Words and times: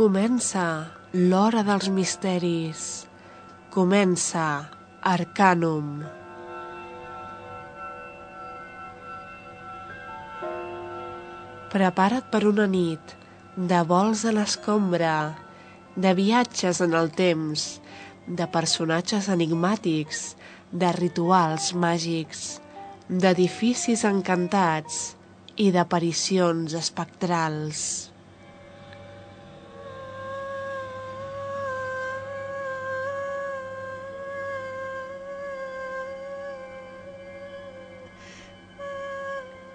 Comença 0.00 0.62
l'hora 1.12 1.60
dels 1.60 1.90
misteris. 1.92 2.82
Comença 3.74 4.44
Arcanum. 5.04 5.90
Prepara't 11.74 12.30
per 12.32 12.40
una 12.48 12.64
nit 12.64 13.12
de 13.72 13.82
vols 13.90 14.24
a 14.24 14.32
l'escombra, 14.32 15.36
de 15.92 16.14
viatges 16.16 16.80
en 16.80 16.96
el 16.96 17.12
temps, 17.12 17.66
de 18.24 18.46
personatges 18.56 19.28
enigmàtics, 19.28 20.22
de 20.72 20.94
rituals 20.96 21.74
màgics, 21.76 22.54
d'edificis 23.10 24.08
encantats 24.08 25.10
i 25.60 25.68
d'aparicions 25.76 26.78
espectrals. 26.80 28.09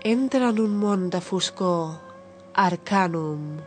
Entra 0.05 0.49
en 0.51 0.59
un 0.61 0.73
món 0.77 1.09
de 1.09 1.19
foscor, 1.19 1.95
Arcanum. 2.53 3.57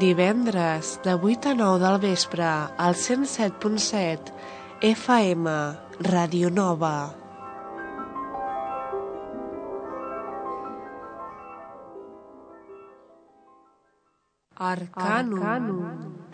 Divendres, 0.00 0.98
de 1.04 1.14
8 1.14 1.50
a 1.50 1.54
9 1.54 1.78
del 1.84 1.98
vespre, 2.02 2.42
al 2.42 2.96
107.7 2.96 4.34
FM, 4.80 5.54
Radio 6.00 6.50
Nova. 6.50 7.14
Arcanum. 14.56 15.42
Arcanum. 15.44 16.29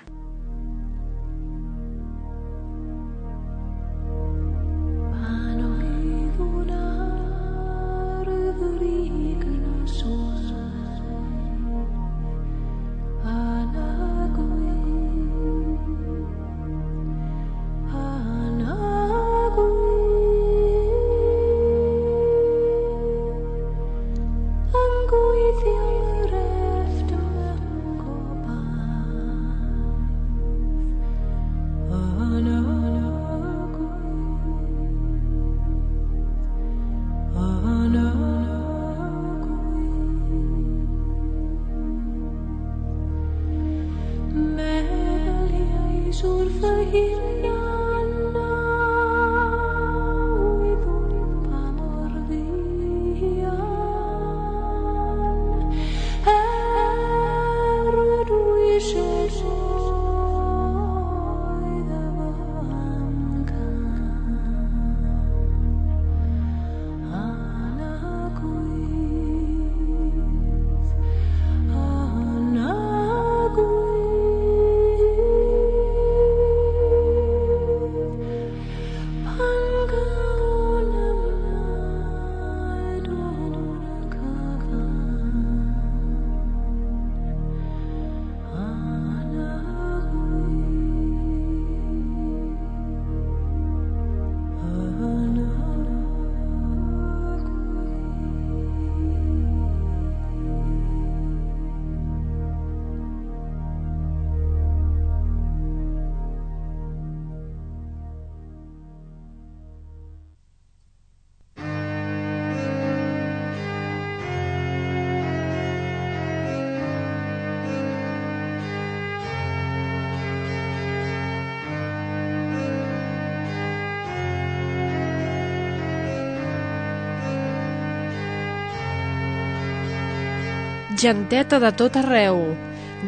Genteta 130.97 131.61
de 131.61 131.71
tot 131.73 131.97
arreu. 132.01 132.41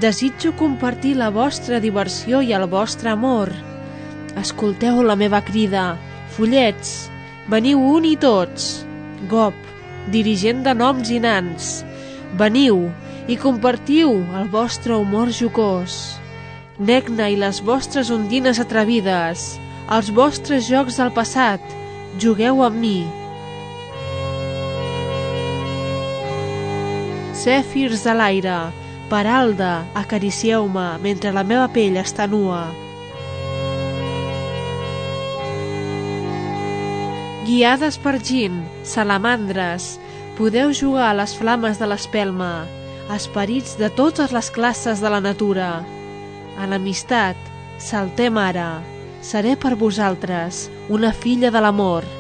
Desitjo 0.01 0.53
compartir 0.57 1.17
la 1.17 1.31
vostra 1.35 1.81
diversió 1.81 2.43
i 2.45 2.53
el 2.53 2.67
vostre 2.71 3.11
amor. 3.11 3.51
Escolteu 4.37 5.03
la 5.03 5.17
meva 5.17 5.41
crida. 5.43 5.97
Follets, 6.37 7.09
veniu 7.49 7.83
un 7.97 8.07
i 8.07 8.15
tots. 8.21 8.85
Gop, 9.31 9.57
dirigent 10.15 10.63
de 10.67 10.75
noms 10.77 11.11
i 11.11 11.19
nans. 11.25 11.79
Veniu 12.39 12.87
i 13.29 13.37
compartiu 13.41 14.13
el 14.39 14.49
vostre 14.53 14.97
humor 14.97 15.33
jocós. 15.35 16.19
Negna 16.79 17.27
i 17.33 17.37
les 17.41 17.59
vostres 17.65 18.13
ondines 18.15 18.61
atrevides, 18.63 19.57
els 19.91 20.13
vostres 20.15 20.69
jocs 20.71 21.01
del 21.01 21.11
passat, 21.17 21.65
jugueu 22.23 22.63
amb 22.63 22.79
mi. 22.79 23.18
Cèfirs 27.39 28.03
de 28.03 28.13
l'aire, 28.19 28.73
Peralda, 29.09 29.85
acaricieu-me 29.95 30.99
mentre 31.05 31.31
la 31.31 31.45
meva 31.47 31.69
pell 31.71 32.01
està 32.01 32.27
nua. 32.27 32.65
Guiades 37.47 37.97
per 38.03 38.17
gin, 38.19 38.59
salamandres, 38.83 39.95
podeu 40.35 40.75
jugar 40.75 41.13
a 41.13 41.17
les 41.23 41.37
flames 41.39 41.79
de 41.79 41.87
l'espelma, 41.87 42.67
esperits 43.15 43.79
de 43.79 43.89
totes 44.03 44.35
les 44.35 44.51
classes 44.51 44.99
de 44.99 45.15
la 45.15 45.23
natura. 45.23 45.71
En 46.59 46.75
amistat, 46.75 47.39
saltem 47.79 48.37
ara, 48.43 48.83
seré 49.23 49.55
per 49.55 49.77
vosaltres 49.79 50.67
una 50.91 51.15
filla 51.15 51.55
de 51.55 51.63
l'amor. 51.63 52.18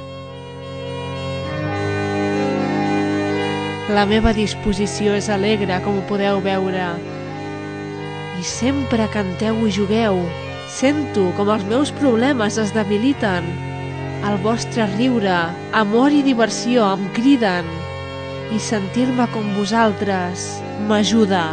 La 3.88 4.02
meva 4.04 4.34
disposició 4.36 5.14
és 5.16 5.30
alegre, 5.32 5.78
com 5.80 5.96
ho 5.96 6.02
podeu 6.10 6.42
veure. 6.44 6.88
I 8.36 8.44
sempre 8.44 9.06
canteu 9.14 9.62
i 9.64 9.72
jugueu. 9.72 10.20
Sento 10.68 11.30
com 11.38 11.48
els 11.54 11.64
meus 11.70 11.92
problemes 11.96 12.58
es 12.60 12.74
debiliten. 12.76 13.48
El 14.28 14.36
vostre 14.44 14.84
riure, 14.92 15.38
amor 15.72 16.12
i 16.12 16.20
diversió 16.26 16.84
em 16.98 17.08
criden. 17.16 17.72
I 18.52 18.60
sentir-me 18.60 19.24
com 19.32 19.48
vosaltres 19.56 20.50
m'ajuda. 20.84 21.46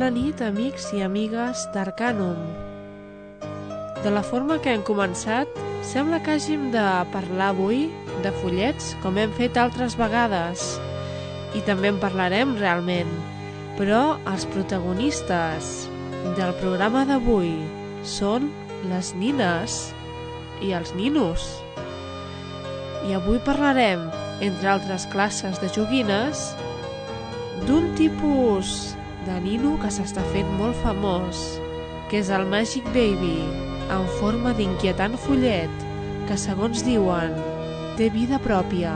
Bona 0.00 0.14
nit, 0.16 0.38
amics 0.40 0.86
i 0.96 1.02
amigues 1.04 1.66
d'Arcanum. 1.74 2.38
De 4.00 4.08
la 4.08 4.22
forma 4.24 4.54
que 4.64 4.72
hem 4.72 4.80
començat, 4.80 5.50
sembla 5.84 6.22
que 6.24 6.32
hàgim 6.32 6.70
de 6.72 6.84
parlar 7.12 7.50
avui 7.52 7.82
de 8.24 8.30
fullets, 8.38 8.94
com 9.02 9.18
hem 9.20 9.34
fet 9.36 9.58
altres 9.60 9.98
vegades. 10.00 10.62
I 11.52 11.60
també 11.66 11.90
en 11.92 11.98
parlarem 12.00 12.54
realment. 12.56 13.10
Però 13.76 14.16
els 14.32 14.46
protagonistes 14.54 15.68
del 16.38 16.54
programa 16.62 17.02
d'avui 17.04 17.52
són 18.00 18.48
les 18.88 19.10
nines 19.20 19.82
i 20.64 20.72
els 20.78 20.94
ninos. 20.96 21.44
I 23.04 23.18
avui 23.20 23.36
parlarem, 23.44 24.08
entre 24.48 24.72
altres 24.78 25.04
classes 25.12 25.60
de 25.60 25.68
joguines, 25.76 26.54
d'un 27.68 27.92
tipus 28.00 28.89
de 29.26 29.36
nino 29.44 29.76
que 29.80 29.90
s'està 29.92 30.22
fent 30.32 30.48
molt 30.58 30.76
famós, 30.84 31.40
que 32.10 32.20
és 32.22 32.30
el 32.32 32.46
Magic 32.48 32.86
Baby, 32.94 33.38
en 33.92 34.06
forma 34.20 34.54
d'inquietant 34.56 35.16
follet, 35.26 35.84
que 36.28 36.38
segons 36.38 36.84
diuen, 36.86 37.34
té 37.98 38.08
vida 38.14 38.40
pròpia. 38.42 38.94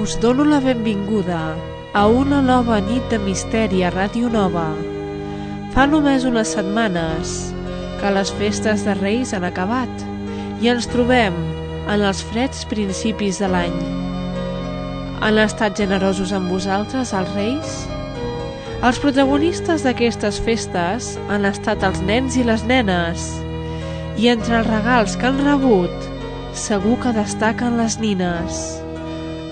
Us 0.00 0.16
dono 0.22 0.46
la 0.48 0.58
benvinguda 0.64 1.42
a 1.92 2.06
una 2.08 2.40
nova 2.42 2.80
nit 2.80 3.04
de 3.12 3.20
misteri 3.22 3.84
a 3.84 3.92
Ràdio 3.94 4.30
Nova. 4.32 4.70
Fa 5.74 5.86
només 5.86 6.24
unes 6.26 6.50
setmanes 6.56 7.50
que 8.00 8.10
les 8.16 8.32
festes 8.40 8.84
de 8.86 8.94
Reis 8.98 9.34
han 9.36 9.44
acabat 9.46 10.04
i 10.60 10.70
ens 10.72 10.88
trobem 10.90 11.36
en 11.90 12.02
els 12.04 12.22
freds 12.32 12.64
principis 12.70 13.40
de 13.40 13.48
l'any. 13.52 13.76
Han 15.20 15.40
estat 15.40 15.76
generosos 15.76 16.32
amb 16.36 16.48
vosaltres, 16.52 17.12
els 17.16 17.32
Reis? 17.36 17.74
Els 18.80 19.00
protagonistes 19.02 19.84
d'aquestes 19.84 20.40
festes 20.40 21.12
han 21.28 21.44
estat 21.44 21.84
els 21.84 22.00
nens 22.08 22.38
i 22.40 22.46
les 22.48 22.64
nenes 22.64 23.26
i 24.16 24.30
entre 24.32 24.62
els 24.62 24.70
regals 24.70 25.16
que 25.20 25.28
han 25.28 25.42
rebut 25.44 26.08
segur 26.56 26.96
que 27.02 27.12
destaquen 27.16 27.76
les 27.80 27.98
nines. 28.00 28.60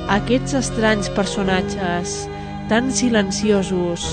Aquests 0.08 0.56
estranys 0.56 1.12
personatges, 1.12 2.24
tan 2.72 2.88
silenciosos, 2.92 4.08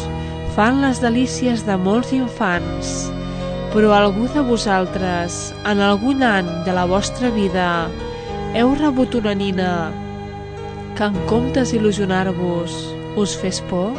fan 0.55 0.83
les 0.83 1.01
delícies 1.03 1.63
de 1.67 1.79
molts 1.79 2.11
infants, 2.15 3.14
però 3.75 3.89
algú 3.91 4.29
de 4.31 4.39
vosaltres, 4.39 5.51
en 5.67 5.81
algun 5.83 6.21
any 6.23 6.47
de 6.63 6.71
la 6.71 6.85
vostra 6.87 7.27
vida, 7.27 7.89
heu 8.55 8.71
rebut 8.79 9.17
una 9.19 9.33
nina 9.35 9.71
que 10.95 11.09
en 11.09 11.17
comptes 11.27 11.73
il·lusionar-vos 11.75 12.77
us 13.19 13.33
fes 13.35 13.59
por? 13.67 13.91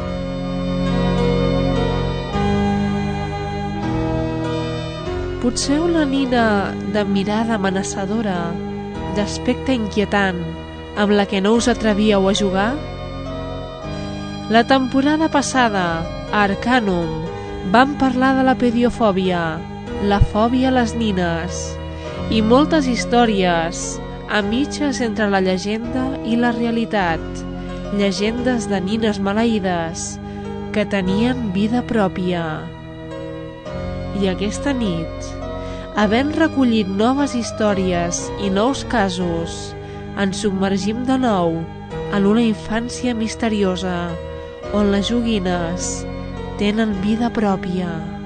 Potser 5.45 5.77
una 5.77 6.07
nina 6.09 6.73
de 6.97 7.05
mirada 7.05 7.61
amenaçadora, 7.61 8.49
d'aspecte 9.13 9.77
inquietant, 9.77 10.41
amb 10.97 11.13
la 11.13 11.29
que 11.29 11.37
no 11.37 11.53
us 11.61 11.69
atrevíeu 11.69 12.25
a 12.25 12.33
jugar? 12.33 12.73
La 14.49 14.65
temporada 14.65 15.29
passada, 15.29 16.01
Arcanum 16.33 17.36
vam 17.71 17.97
parlar 17.99 18.37
de 18.37 18.43
la 18.47 18.55
pediofòbia, 18.55 19.41
la 20.07 20.19
fòbia 20.31 20.69
a 20.69 20.75
les 20.77 20.93
nines 20.95 21.57
i 22.31 22.39
moltes 22.39 22.87
històries 22.87 23.97
a 24.31 24.39
mitges 24.43 25.01
entre 25.03 25.27
la 25.31 25.41
llegenda 25.43 26.05
i 26.23 26.37
la 26.39 26.53
realitat, 26.55 27.23
llegendes 27.99 28.69
de 28.71 28.79
nines 28.83 29.19
maleïdes 29.19 30.07
que 30.71 30.87
tenien 30.87 31.51
vida 31.55 31.83
pròpia. 31.83 32.45
I 34.21 34.31
aquesta 34.31 34.71
nit, 34.71 35.31
havent 35.99 36.31
recollit 36.39 36.87
noves 36.87 37.35
històries 37.35 38.27
i 38.39 38.51
nous 38.53 38.85
casos, 38.87 39.73
ens 40.15 40.39
submergim 40.43 41.03
de 41.07 41.19
nou 41.19 41.59
en 42.15 42.27
una 42.31 42.43
infància 42.47 43.15
misteriosa 43.15 44.05
on 44.75 44.93
les 44.95 45.11
joguines 45.11 45.97
tenen 46.57 46.93
vida 47.01 47.29
pròpia. 47.29 48.16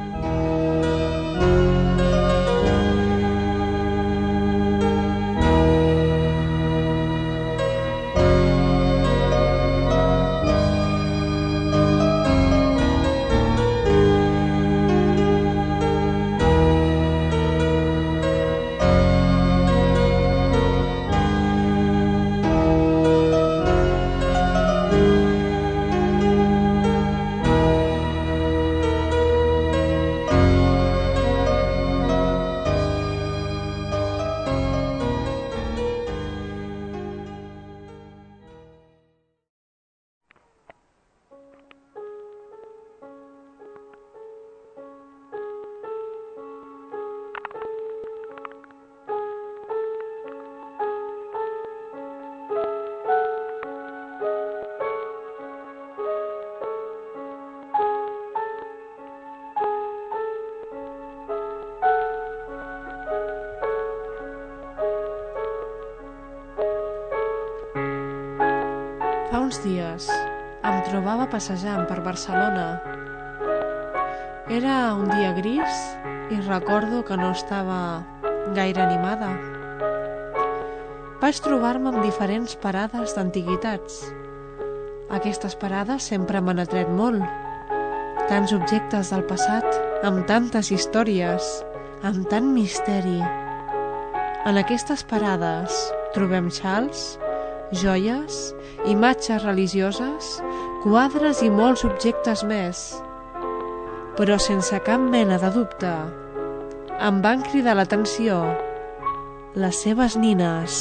Passejant 71.31 71.87
per 71.89 72.01
Barcelona. 72.03 72.65
Era 74.51 74.93
un 74.99 75.07
dia 75.07 75.31
gris 75.37 75.81
i 76.31 76.39
recordo 76.43 77.05
que 77.07 77.15
no 77.15 77.31
estava 77.31 78.03
gaire 78.55 78.83
animada. 78.83 79.31
Vaig 81.21 81.39
trobar-me 81.45 81.91
amb 81.91 82.03
diferents 82.03 82.57
parades 82.59 83.15
d'antiguitats. 83.15 84.01
Aquestes 85.11 85.55
parades 85.59 86.07
sempre 86.11 86.41
m'han 86.41 86.63
atret 86.63 86.89
molt. 86.91 87.23
Tants 88.27 88.53
objectes 88.55 89.11
del 89.13 89.23
passat, 89.29 89.67
amb 90.07 90.25
tantes 90.27 90.71
històries, 90.73 91.47
amb 92.07 92.25
tant 92.31 92.47
misteri. 92.55 93.19
En 94.49 94.57
aquestes 94.57 95.03
parades 95.05 95.75
trobem 96.15 96.49
xals, 96.49 97.19
joies, 97.71 98.39
imatges 98.89 99.43
religioses, 99.45 100.39
quadres 100.81 101.43
i 101.45 101.49
molts 101.53 101.83
objectes 101.85 102.41
més. 102.49 102.79
Però 104.17 104.37
sense 104.41 104.79
cap 104.81 105.03
mena 105.13 105.37
de 105.41 105.51
dubte, 105.53 105.91
em 106.97 107.19
van 107.21 107.43
cridar 107.45 107.75
l'atenció 107.77 108.39
les 109.53 109.77
seves 109.85 110.17
nines. 110.17 110.79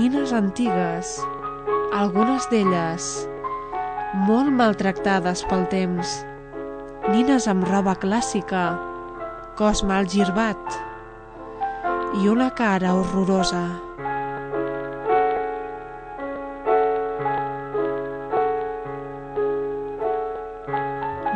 Nines 0.00 0.32
antigues, 0.32 1.14
algunes 1.92 2.48
d'elles 2.48 3.12
molt 4.26 4.48
maltractades 4.56 5.44
pel 5.52 5.68
temps, 5.70 6.20
nines 7.12 7.44
amb 7.50 7.68
roba 7.68 7.92
clàssica, 8.00 8.70
cos 9.60 9.84
mal 9.84 10.08
girbat 10.08 10.80
i 12.18 12.26
una 12.28 12.50
cara 12.50 12.94
horrorosa. 12.98 13.62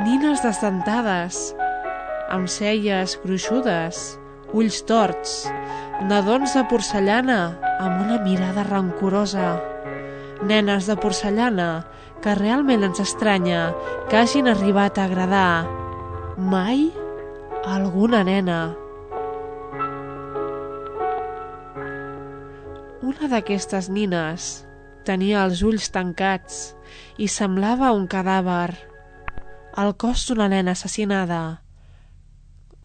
Nines 0.05 0.43
desdentades, 0.43 1.55
amb 2.35 2.51
celles 2.51 3.15
gruixudes, 3.23 4.03
ulls 4.53 4.83
torts, 4.89 5.45
nadons 6.11 6.59
de 6.59 6.67
porcellana 6.71 7.41
amb 7.79 8.03
una 8.03 8.19
mirada 8.27 8.67
rancorosa, 8.67 9.55
nenes 10.43 10.91
de 10.91 10.99
porcellana 10.99 11.71
que 12.23 12.35
realment 12.35 12.83
ens 12.91 13.01
estranya 13.05 13.69
que 14.11 14.19
hagin 14.19 14.51
arribat 14.51 14.99
a 14.99 15.07
agradar 15.07 15.67
mai 16.37 16.91
alguna 17.65 18.25
nena. 18.27 18.84
Una 23.15 23.29
d'aquestes 23.31 23.87
nines 23.95 24.45
tenia 25.07 25.45
els 25.47 25.61
ulls 25.63 25.87
tancats 25.95 26.75
i 27.23 27.29
semblava 27.31 27.93
un 27.95 28.09
cadàver, 28.11 28.75
el 29.79 29.93
cos 30.03 30.25
d'una 30.27 30.49
nena 30.51 30.75
assassinada 30.75 31.43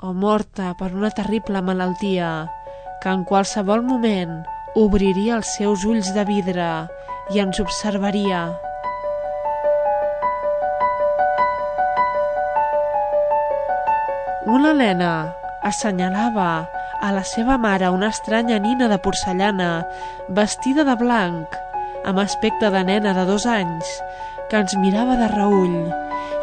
o 0.05 0.13
morta 0.13 0.75
per 0.77 0.91
una 0.93 1.09
terrible 1.09 1.63
malaltia 1.65 2.29
que 3.01 3.09
en 3.09 3.25
qualsevol 3.25 3.81
moment 3.81 4.37
obriria 4.77 5.39
els 5.39 5.55
seus 5.57 5.81
ulls 5.89 6.13
de 6.13 6.23
vidre 6.29 6.69
i 7.33 7.41
ens 7.41 7.57
observaria. 7.65 8.45
Una 14.45 14.77
nena 14.77 15.13
assenyalava 15.65 16.51
a 17.01 17.11
la 17.15 17.23
seva 17.23 17.57
mare 17.57 17.89
una 17.95 18.09
estranya 18.13 18.59
nina 18.59 18.87
de 18.91 18.97
porcellana 18.99 19.69
vestida 20.27 20.83
de 20.83 20.95
blanc 20.99 21.55
amb 22.05 22.19
aspecte 22.19 22.69
de 22.73 22.83
nena 22.83 23.13
de 23.15 23.25
dos 23.29 23.45
anys 23.45 23.89
que 24.49 24.59
ens 24.59 24.75
mirava 24.81 25.15
de 25.19 25.29
reull 25.31 25.77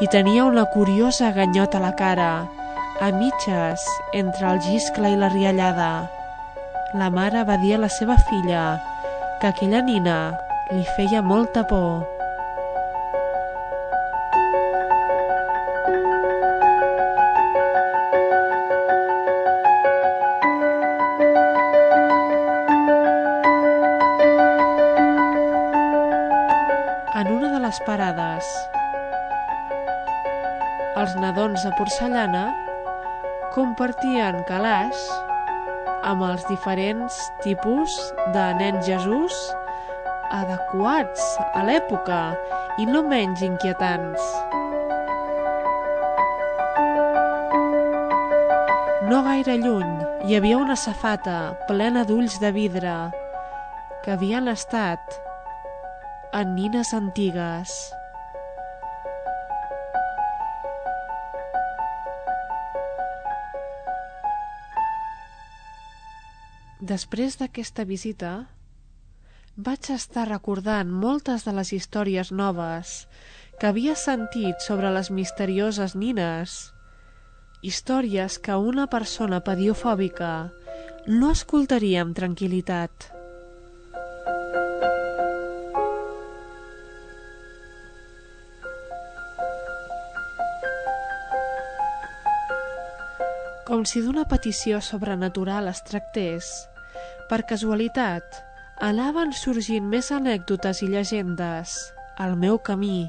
i 0.01 0.09
tenia 0.13 0.45
una 0.45 0.67
curiosa 0.73 1.33
ganyota 1.37 1.79
a 1.79 1.87
la 1.87 1.95
cara 1.99 2.31
a 3.01 3.11
mitges 3.13 3.85
entre 4.13 4.49
el 4.53 4.61
giscle 4.65 5.13
i 5.13 5.17
la 5.21 5.29
riallada. 5.29 6.09
La 6.97 7.11
mare 7.11 7.45
va 7.45 7.59
dir 7.61 7.75
a 7.77 7.83
la 7.85 7.93
seva 7.93 8.17
filla 8.17 8.67
que 9.41 9.51
aquella 9.53 9.83
nina 9.85 10.19
li 10.73 10.85
feia 10.97 11.21
molta 11.23 11.67
por. 11.69 12.16
Nadons 31.37 31.67
de 31.67 31.71
porcellana 31.77 32.45
compartien 33.53 34.39
calaix 34.49 35.01
amb 36.09 36.23
els 36.25 36.47
diferents 36.49 37.19
tipus 37.45 37.93
de 38.33 38.45
nen 38.57 38.79
Jesús 38.87 39.37
adequats 40.33 41.27
a 41.53 41.65
l'època 41.69 42.21
i 42.81 42.87
no 42.89 43.03
menys 43.05 43.43
inquietants. 43.45 44.31
No 49.13 49.21
gaire 49.29 49.59
lluny 49.61 49.93
hi 50.25 50.41
havia 50.41 50.63
una 50.63 50.79
safata 50.87 51.53
plena 51.69 52.07
d'ulls 52.09 52.41
de 52.41 52.55
vidre 52.57 52.97
que 54.07 54.17
havien 54.17 54.49
estat 54.57 55.21
en 56.33 56.57
nines 56.57 56.97
antigues. 56.97 57.77
Després 66.87 67.35
d'aquesta 67.41 67.83
visita, 67.89 68.31
vaig 69.69 69.89
estar 69.91 70.27
recordant 70.29 70.91
moltes 71.05 71.43
de 71.47 71.55
les 71.57 71.73
històries 71.75 72.29
noves 72.31 72.93
que 73.59 73.67
havia 73.71 73.97
sentit 73.99 74.63
sobre 74.63 74.93
les 74.95 75.11
misterioses 75.11 75.97
nines. 75.99 76.55
Històries 77.71 78.37
que 78.39 78.59
una 78.73 78.85
persona 78.93 79.41
pediofòbica 79.49 80.31
no 81.09 81.33
escoltaria 81.33 82.05
amb 82.05 82.15
tranquil·litat. 82.21 83.09
Com 93.67 93.83
si 93.91 94.07
d'una 94.07 94.29
petició 94.31 94.79
sobrenatural 94.85 95.75
es 95.75 95.83
tractés, 95.91 96.55
per 97.31 97.43
casualitat, 97.49 98.25
anaven 98.83 99.33
sorgint 99.35 99.87
més 99.89 100.13
anècdotes 100.13 100.83
i 100.85 100.91
llegendes 100.93 101.77
al 102.23 102.37
meu 102.37 102.59
camí. 102.59 103.07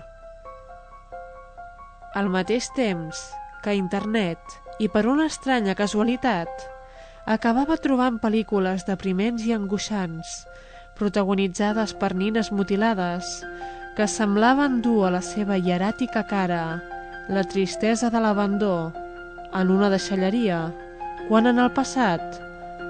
Al 2.15 2.31
mateix 2.33 2.69
temps 2.75 3.19
que 3.63 3.75
internet, 3.77 4.39
i 4.79 4.87
per 4.89 5.05
una 5.09 5.27
estranya 5.29 5.75
casualitat, 5.75 6.49
acabava 7.27 7.77
trobant 7.83 8.17
pel·lícules 8.23 8.87
depriments 8.87 9.43
i 9.45 9.53
angoixants, 9.55 10.45
protagonitzades 10.97 11.93
per 11.99 12.13
nines 12.15 12.51
mutilades, 12.51 13.41
que 13.97 14.07
semblaven 14.07 14.81
dur 14.85 15.07
a 15.07 15.13
la 15.17 15.21
seva 15.25 15.57
hieràtica 15.57 16.23
cara 16.29 16.79
la 17.29 17.43
tristesa 17.43 18.09
de 18.13 18.21
l'abandó 18.23 18.93
en 19.53 19.71
una 19.73 19.89
deixalleria, 19.91 20.67
quan 21.27 21.49
en 21.49 21.59
el 21.59 21.73
passat 21.75 22.46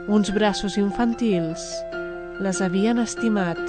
uns 0.07 0.29
braços 0.31 0.77
infantils 0.79 1.63
les 2.39 2.61
havien 2.63 2.99
estimat. 3.01 3.59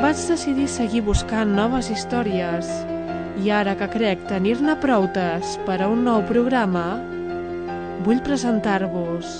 Vaig 0.00 0.22
decidir 0.30 0.68
seguir 0.72 1.04
buscant 1.04 1.52
noves 1.52 1.90
històries 1.92 2.70
i 3.44 3.52
ara 3.52 3.76
que 3.76 3.90
crec 3.92 4.24
tenir-ne 4.30 4.78
proutes 4.80 5.58
per 5.68 5.82
a 5.82 5.90
un 5.92 6.06
nou 6.08 6.24
programa, 6.24 6.86
vull 8.08 8.24
presentar-vos 8.24 9.36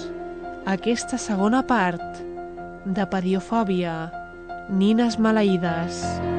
aquesta 0.68 1.16
segona 1.16 1.64
part 1.64 2.22
de 2.84 3.08
Pediofòbia, 3.08 3.98
Nines 4.68 5.16
Maleïdes. 5.16 6.02
La 6.04 6.35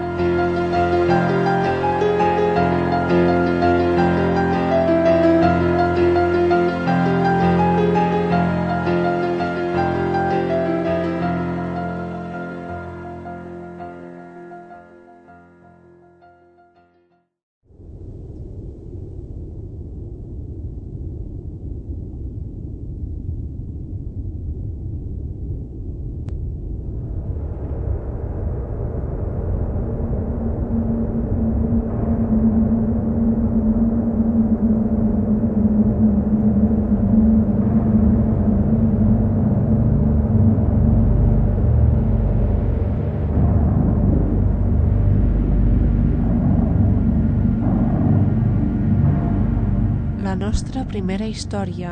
primera 50.98 51.28
història 51.30 51.92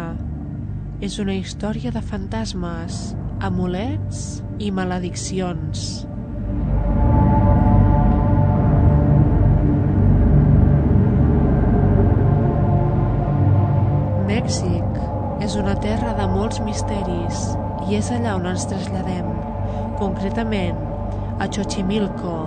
és 1.06 1.20
una 1.22 1.36
història 1.38 1.92
de 1.94 2.02
fantasmes, 2.02 3.12
amulets 3.46 4.22
i 4.58 4.72
malediccions. 4.74 5.84
Mèxic 14.26 14.98
és 15.46 15.60
una 15.62 15.76
terra 15.84 16.16
de 16.18 16.26
molts 16.34 16.64
misteris 16.66 17.44
i 17.86 18.00
és 18.00 18.10
allà 18.16 18.34
on 18.40 18.50
ens 18.56 18.66
traslladem, 18.72 19.30
concretament 20.02 20.82
a 21.38 21.46
Xochimilco, 21.46 22.40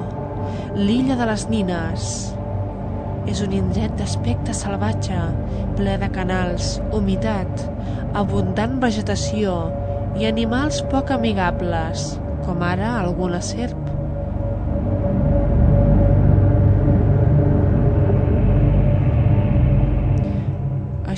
l'illa 0.75 1.21
de 1.23 1.31
les 1.31 1.47
nines. 1.55 2.11
És 3.29 3.43
un 3.45 3.53
indret 3.53 3.93
d'aspecte 4.01 4.55
salvatge, 4.57 5.19
ple 5.77 5.99
de 6.01 6.09
canals, 6.15 6.79
humitat, 6.97 7.67
abundant 8.17 8.79
vegetació 8.83 9.59
i 10.19 10.27
animals 10.31 10.81
poc 10.93 11.13
amigables, 11.15 12.15
com 12.47 12.65
ara 12.65 12.97
alguna 13.03 13.43
serp. 13.45 13.89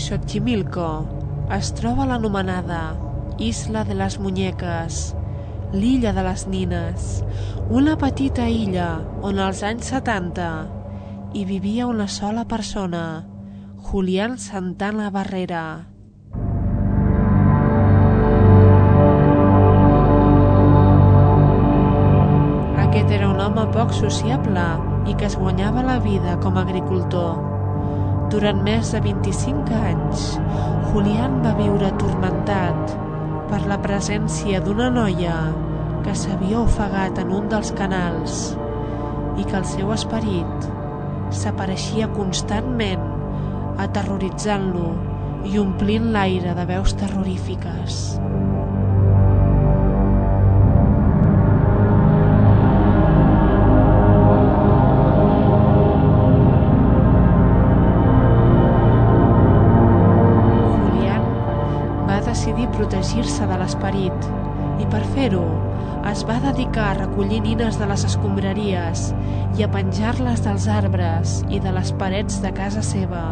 Xochimilco 0.00 0.87
es 1.52 1.69
troba 1.76 2.07
l'anomenada 2.09 2.81
Isla 3.38 3.85
de 3.85 3.95
les 3.99 4.17
Muñeques, 4.19 4.99
l'illa 5.76 6.14
de 6.17 6.25
les 6.25 6.47
nines, 6.49 7.12
una 7.69 7.95
petita 8.00 8.49
illa 8.50 8.90
on 9.23 9.38
als 9.45 9.62
anys 9.67 9.93
70 9.93 10.80
hi 11.33 11.45
vivia 11.45 11.87
una 11.87 12.09
sola 12.09 12.45
persona, 12.45 13.25
Julián 13.77 14.37
Santana 14.39 15.11
Barrera. 15.11 15.87
Aquest 22.83 23.13
era 23.15 23.29
un 23.29 23.39
home 23.39 23.69
poc 23.77 23.95
sociable 23.95 24.65
i 25.07 25.15
que 25.15 25.29
es 25.29 25.39
guanyava 25.39 25.87
la 25.87 26.01
vida 26.03 26.35
com 26.43 26.59
a 26.59 26.67
agricultor. 26.67 27.39
Durant 28.35 28.65
més 28.67 28.91
de 28.91 29.05
25 29.07 29.79
anys, 29.93 30.27
Julián 30.91 31.39
va 31.47 31.55
viure 31.55 31.93
atormentat 31.93 32.99
per 33.55 33.63
la 33.71 33.79
presència 33.87 34.59
d'una 34.67 34.91
noia 34.91 35.39
que 36.03 36.19
s'havia 36.19 36.59
ofegat 36.65 37.23
en 37.23 37.31
un 37.39 37.47
dels 37.55 37.71
canals 37.79 38.43
i 39.39 39.47
que 39.47 39.59
el 39.63 39.67
seu 39.79 39.95
esperit 39.95 40.71
s'apareixia 41.31 42.09
constantment 42.15 43.07
aterroritzant-lo 43.81 44.91
i 45.49 45.59
omplint 45.59 46.11
l'aire 46.15 46.55
de 46.59 46.67
veus 46.69 46.93
terrorífiques. 47.01 47.97
Julián 60.75 61.25
va 62.11 62.21
decidir 62.29 62.69
protegir-se 62.77 63.49
de 63.49 63.59
l'esperit 63.65 64.31
i 64.81 64.89
per 64.93 65.05
fer-ho 65.17 65.70
es 66.09 66.23
va 66.25 66.38
dedicar 66.40 66.87
a 66.90 66.97
recollir 66.97 67.42
nines 67.45 67.76
de 67.78 67.87
les 67.90 68.04
escombraries 68.09 69.11
i 69.59 69.64
a 69.66 69.69
penjar-les 69.73 70.40
dels 70.47 70.66
arbres 70.73 71.40
i 71.52 71.61
de 71.61 71.75
les 71.76 71.92
parets 72.00 72.40
de 72.40 72.52
casa 72.57 72.83
seva. 72.85 73.25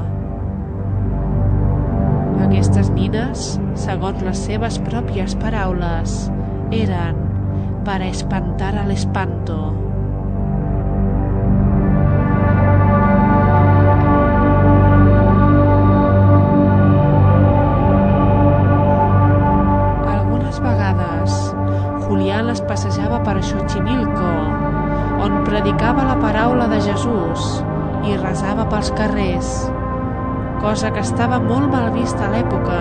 Aquestes 2.45 2.93
nines, 2.95 3.49
segons 3.89 4.23
les 4.25 4.45
seves 4.51 4.79
pròpies 4.85 5.37
paraules, 5.41 6.21
eren 6.77 7.25
para 7.89 8.09
espantar 8.09 8.75
al 8.77 8.93
espanto. 8.93 9.88
I 28.39 28.41
resava 28.41 28.69
pels 28.71 28.91
carrers, 28.95 29.49
cosa 30.63 30.93
que 30.95 31.01
estava 31.03 31.41
molt 31.43 31.73
mal 31.73 31.89
vista 31.91 32.23
a 32.23 32.29
l'època, 32.31 32.77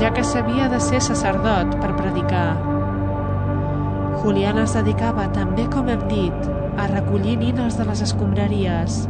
ja 0.00 0.08
que 0.16 0.24
s'havia 0.24 0.70
de 0.72 0.78
ser 0.80 1.02
sacerdot 1.04 1.74
per 1.82 1.90
predicar. 1.98 2.56
Julián 4.22 4.62
es 4.62 4.72
dedicava 4.72 5.26
també, 5.36 5.66
com 5.68 5.90
hem 5.92 6.06
dit, 6.08 6.48
a 6.80 6.86
recollir 6.88 7.36
nines 7.42 7.76
de 7.76 7.84
les 7.84 8.00
escombraries 8.06 9.02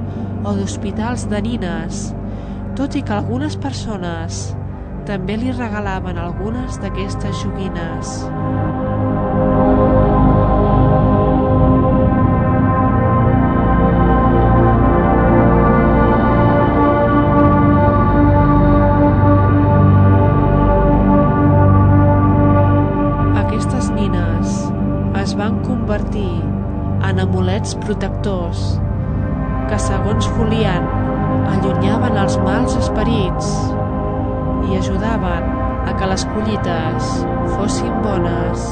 o 0.43 0.57
d'hospitals 0.59 1.29
de 1.31 1.43
nines, 1.47 2.03
tot 2.75 2.99
i 2.99 3.05
que 3.07 3.15
algunes 3.15 3.55
persones 3.55 4.57
també 5.07 5.39
li 5.39 5.55
regalaven 5.55 6.19
algunes 6.19 6.83
d'aquestes 6.83 7.45
joguines. 7.45 8.25
Es 25.25 25.33
van 25.41 25.63
convertir 25.65 26.43
en 27.09 27.21
amulets 27.23 27.71
protectors 27.81 28.59
que, 29.71 29.77
segons 29.81 30.27
Julián, 30.37 30.85
allunyaven 31.49 32.19
els 32.21 32.35
mals 32.45 32.75
esperits 32.77 33.49
i 34.69 34.77
ajudaven 34.77 35.47
a 35.89 35.95
que 35.97 36.09
les 36.11 36.27
collites 36.29 37.09
fossin 37.55 37.95
bones. 38.05 38.67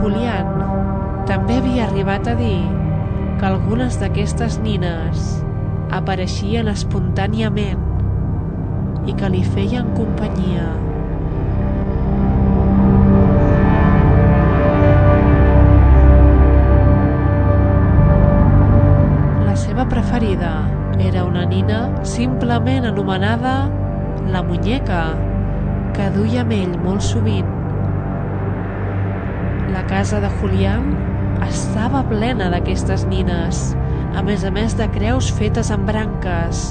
Julián 0.00 0.50
també 1.30 1.60
havia 1.60 1.86
arribat 1.86 2.32
a 2.32 2.34
dir 2.40 2.58
que 3.38 3.46
algunes 3.52 4.00
d'aquestes 4.02 4.58
nines 4.66 5.30
apareixien 6.00 6.74
espontàniament 6.74 7.89
i 9.06 9.14
que 9.16 9.30
li 9.32 9.42
feien 9.44 9.92
companyia. 9.96 10.66
La 19.46 19.56
seva 19.56 19.86
preferida 19.88 20.54
era 21.00 21.24
una 21.24 21.46
nina 21.48 21.84
simplement 22.04 22.88
anomenada 22.90 23.54
la 24.30 24.42
muñeca, 24.42 25.16
que 25.94 26.08
duia 26.14 26.44
amb 26.44 26.54
ell 26.54 26.76
molt 26.84 27.02
sovint. 27.04 27.48
La 29.74 29.82
casa 29.90 30.20
de 30.22 30.30
Julián 30.38 30.92
estava 31.46 32.02
plena 32.08 32.50
d'aquestes 32.52 33.06
nines, 33.10 33.70
a 34.14 34.22
més 34.26 34.44
a 34.44 34.52
més 34.54 34.76
de 34.78 34.86
creus 34.94 35.30
fetes 35.34 35.70
amb 35.74 35.88
branques, 35.90 36.64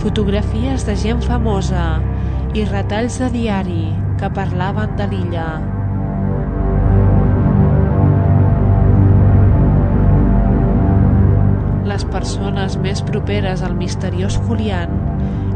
fotografies 0.00 0.84
de 0.88 0.96
gent 0.98 1.22
famosa 1.24 2.00
i 2.54 2.64
retalls 2.68 3.18
de 3.22 3.30
diari 3.34 3.86
que 4.20 4.30
parlaven 4.34 4.94
de 4.98 5.08
l'illa. 5.10 5.48
Les 11.88 12.06
persones 12.10 12.78
més 12.82 13.02
properes 13.06 13.62
al 13.62 13.74
misteriós 13.78 14.38
Julián 14.46 14.94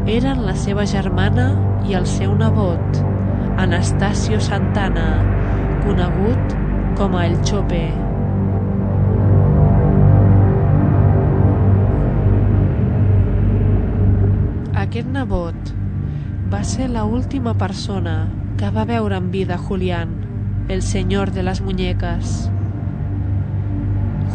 eren 0.09 0.45
la 0.45 0.55
seva 0.57 0.85
germana 0.89 1.49
i 1.87 1.97
el 1.99 2.07
seu 2.09 2.35
nebot, 2.37 3.01
Anastasio 3.59 4.39
Santana, 4.43 5.09
conegut 5.83 6.55
com 6.99 7.15
a 7.15 7.25
El 7.27 7.41
Chope. 7.43 8.08
Ser 16.69 16.91
la 16.91 17.03
última 17.03 17.55
persona 17.57 18.27
que 18.59 18.69
va 18.69 18.83
veure 18.85 19.17
en 19.17 19.31
vida 19.31 19.57
Julián, 19.57 20.09
el 20.67 20.83
senyor 20.83 21.31
de 21.31 21.41
les 21.41 21.61
muñeques. 21.61 22.51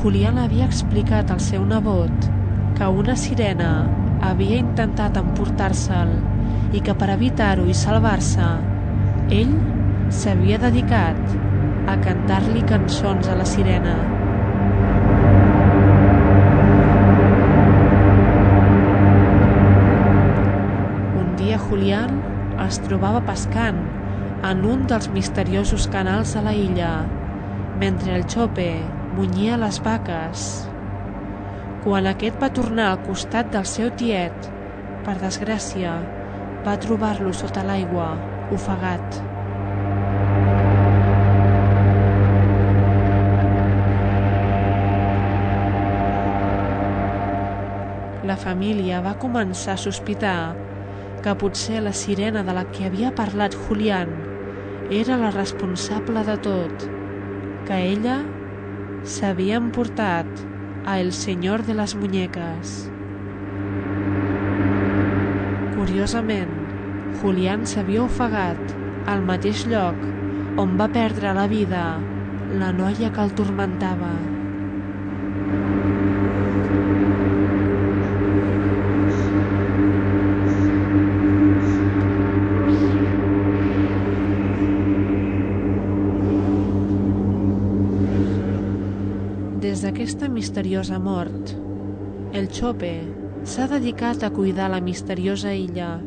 Julián 0.02 0.40
havia 0.42 0.66
explicat 0.66 1.30
al 1.30 1.38
seu 1.38 1.62
nebot 1.62 2.26
que 2.74 2.88
una 3.02 3.14
sirena 3.14 3.68
havia 4.30 4.58
intentat 4.58 5.20
emportar-se'l 5.22 6.10
i 6.74 6.82
que 6.82 6.96
per 6.98 7.12
evitar-ho 7.14 7.68
i 7.70 7.78
salvar-se, 7.84 8.50
ell 9.30 9.54
s'havia 10.10 10.58
dedicat 10.58 11.38
a 11.86 12.00
cantar-li 12.02 12.66
cançons 12.66 13.30
a 13.30 13.38
la 13.38 13.46
sirena. 13.46 14.13
Julián 21.84 22.22
es 22.64 22.78
trobava 22.80 23.18
pescant 23.28 23.76
en 24.48 24.62
un 24.64 24.86
dels 24.88 25.10
misteriosos 25.12 25.84
canals 25.92 26.30
de 26.32 26.40
la 26.46 26.54
illa, 26.56 26.92
mentre 27.76 28.14
el 28.16 28.24
Chope 28.24 28.70
munyia 29.18 29.58
les 29.60 29.82
vaques. 29.84 30.46
Quan 31.84 32.08
aquest 32.08 32.40
va 32.40 32.48
tornar 32.56 32.88
al 32.88 33.04
costat 33.04 33.52
del 33.52 33.68
seu 33.68 33.92
tiet, 34.00 34.48
per 35.04 35.18
desgràcia, 35.20 35.92
va 36.64 36.78
trobar-lo 36.80 37.36
sota 37.36 37.68
l'aigua, 37.68 38.14
ofegat. 38.56 39.20
La 48.24 48.40
família 48.40 49.04
va 49.04 49.18
començar 49.20 49.76
a 49.76 49.84
sospitar 49.90 50.38
que 51.24 51.32
potser 51.40 51.80
la 51.80 51.94
sirena 51.96 52.42
de 52.44 52.52
la 52.52 52.66
que 52.68 52.84
havia 52.84 53.14
parlat 53.16 53.54
Julián 53.56 54.10
era 54.92 55.16
la 55.16 55.30
responsable 55.32 56.20
de 56.26 56.34
tot, 56.44 56.84
que 57.64 57.78
ella 57.94 58.18
s'havia 59.08 59.56
emportat 59.56 60.28
a 60.84 60.98
El 61.00 61.14
Senyor 61.16 61.64
de 61.64 61.78
les 61.78 61.96
Muñeques. 61.96 62.74
Curiosament, 65.78 66.52
Julián 67.22 67.64
s'havia 67.64 68.04
ofegat 68.04 68.76
al 69.08 69.24
mateix 69.24 69.64
lloc 69.72 69.96
on 70.60 70.76
va 70.76 70.92
perdre 70.92 71.32
la 71.40 71.48
vida 71.48 71.86
la 72.60 72.72
noia 72.76 73.08
que 73.16 73.24
el 73.24 73.32
tormentava. 73.40 74.33
Misteriosa 90.44 90.98
mort, 91.00 91.54
el 92.36 92.50
Chope 92.52 92.90
s'ha 93.48 93.64
dedicat 93.64 94.26
a 94.26 94.28
cuidar 94.28 94.66
la 94.68 94.80
misteriosa 94.84 95.54
illa. 95.56 96.02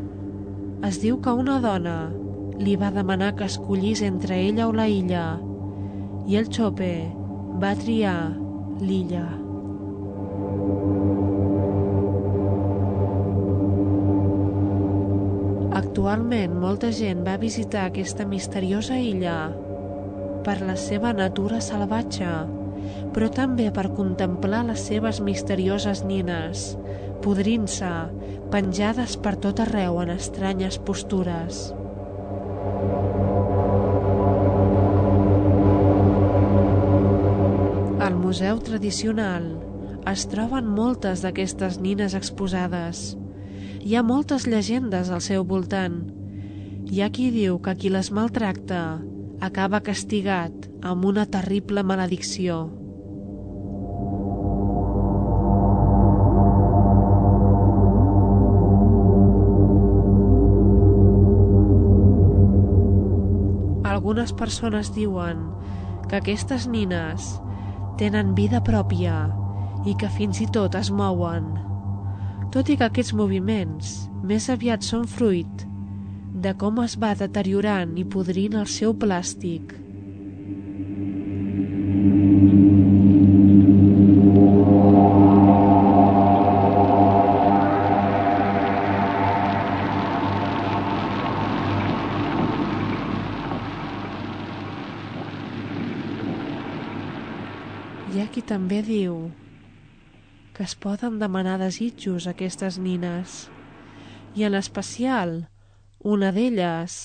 Es 0.85 0.99
diu 1.01 1.15
que 1.25 1.31
una 1.33 1.55
dona 1.57 2.11
li 2.61 2.75
va 2.77 2.91
demanar 2.93 3.31
que 3.39 3.47
escollís 3.49 4.03
entre 4.05 4.37
ella 4.43 4.67
o 4.69 4.75
la 4.77 4.85
illa 4.93 5.23
i 6.29 6.37
el 6.37 6.51
Chope 6.53 6.89
va 7.63 7.71
triar 7.81 8.13
l'illa. 8.77 9.23
Actualment 15.81 16.53
molta 16.61 16.93
gent 16.93 17.25
va 17.25 17.39
visitar 17.41 17.87
aquesta 17.87 18.29
misteriosa 18.29 19.01
illa 19.01 19.39
per 20.45 20.59
la 20.61 20.77
seva 20.77 21.15
natura 21.25 21.57
salvatge, 21.57 22.35
però 23.17 23.31
també 23.33 23.71
per 23.73 23.87
contemplar 23.97 24.59
les 24.67 24.83
seves 24.91 25.17
misterioses 25.25 26.03
nines, 26.05 26.75
podrint-se, 27.25 27.89
penjades 28.53 29.15
per 29.17 29.31
tot 29.41 29.57
arreu 29.63 29.97
en 30.03 30.11
estranyes 30.13 30.77
postures. 30.85 31.63
Al 38.05 38.21
Museu 38.21 38.61
Tradicional 38.61 39.49
es 40.13 40.29
troben 40.29 40.69
moltes 40.69 41.25
d'aquestes 41.25 41.81
nines 41.81 42.13
exposades. 42.13 43.15
Hi 43.81 43.97
ha 43.97 44.05
moltes 44.05 44.45
llegendes 44.45 45.09
al 45.09 45.25
seu 45.25 45.41
voltant. 45.41 46.03
Hi 46.85 47.01
ha 47.01 47.09
qui 47.09 47.31
diu 47.33 47.57
que 47.57 47.79
qui 47.81 47.89
les 47.89 48.13
maltracta 48.13 48.99
acaba 49.41 49.81
castigat 49.81 50.69
amb 50.85 51.15
una 51.15 51.25
terrible 51.25 51.81
maledicció. 51.81 52.67
Persones 64.47 64.93
diuen 64.95 65.41
que 66.07 66.21
aquestes 66.21 66.69
nines 66.71 67.33
tenen 67.99 68.31
vida 68.37 68.61
pròpia 68.63 69.25
i 69.83 69.95
que 69.99 70.07
fins 70.07 70.39
i 70.39 70.47
tot 70.55 70.77
es 70.79 70.87
mouen. 70.87 71.49
Tot 72.55 72.71
i 72.71 72.77
que 72.79 72.87
aquests 72.87 73.11
moviments 73.17 74.07
més 74.23 74.47
aviat 74.53 74.87
són 74.87 75.03
fruit 75.11 75.65
de 76.47 76.53
com 76.61 76.79
es 76.85 76.95
va 77.01 77.11
deteriorant 77.19 77.97
i 77.99 78.07
podrint 78.07 78.55
el 78.61 78.71
seu 78.71 78.95
plàstic. 78.95 79.75
Hi 82.47 82.83
ha 82.83 82.86
també 98.47 98.79
diu 98.79 99.15
que 100.55 100.63
es 100.63 100.73
poden 100.79 101.19
demanar 101.19 101.57
desitjos 101.59 102.25
a 102.25 102.31
aquestes 102.31 102.77
nines 102.79 103.49
i 104.39 104.47
en 104.47 104.55
especial 104.55 105.33
una 105.99 106.31
d'elles 106.31 106.95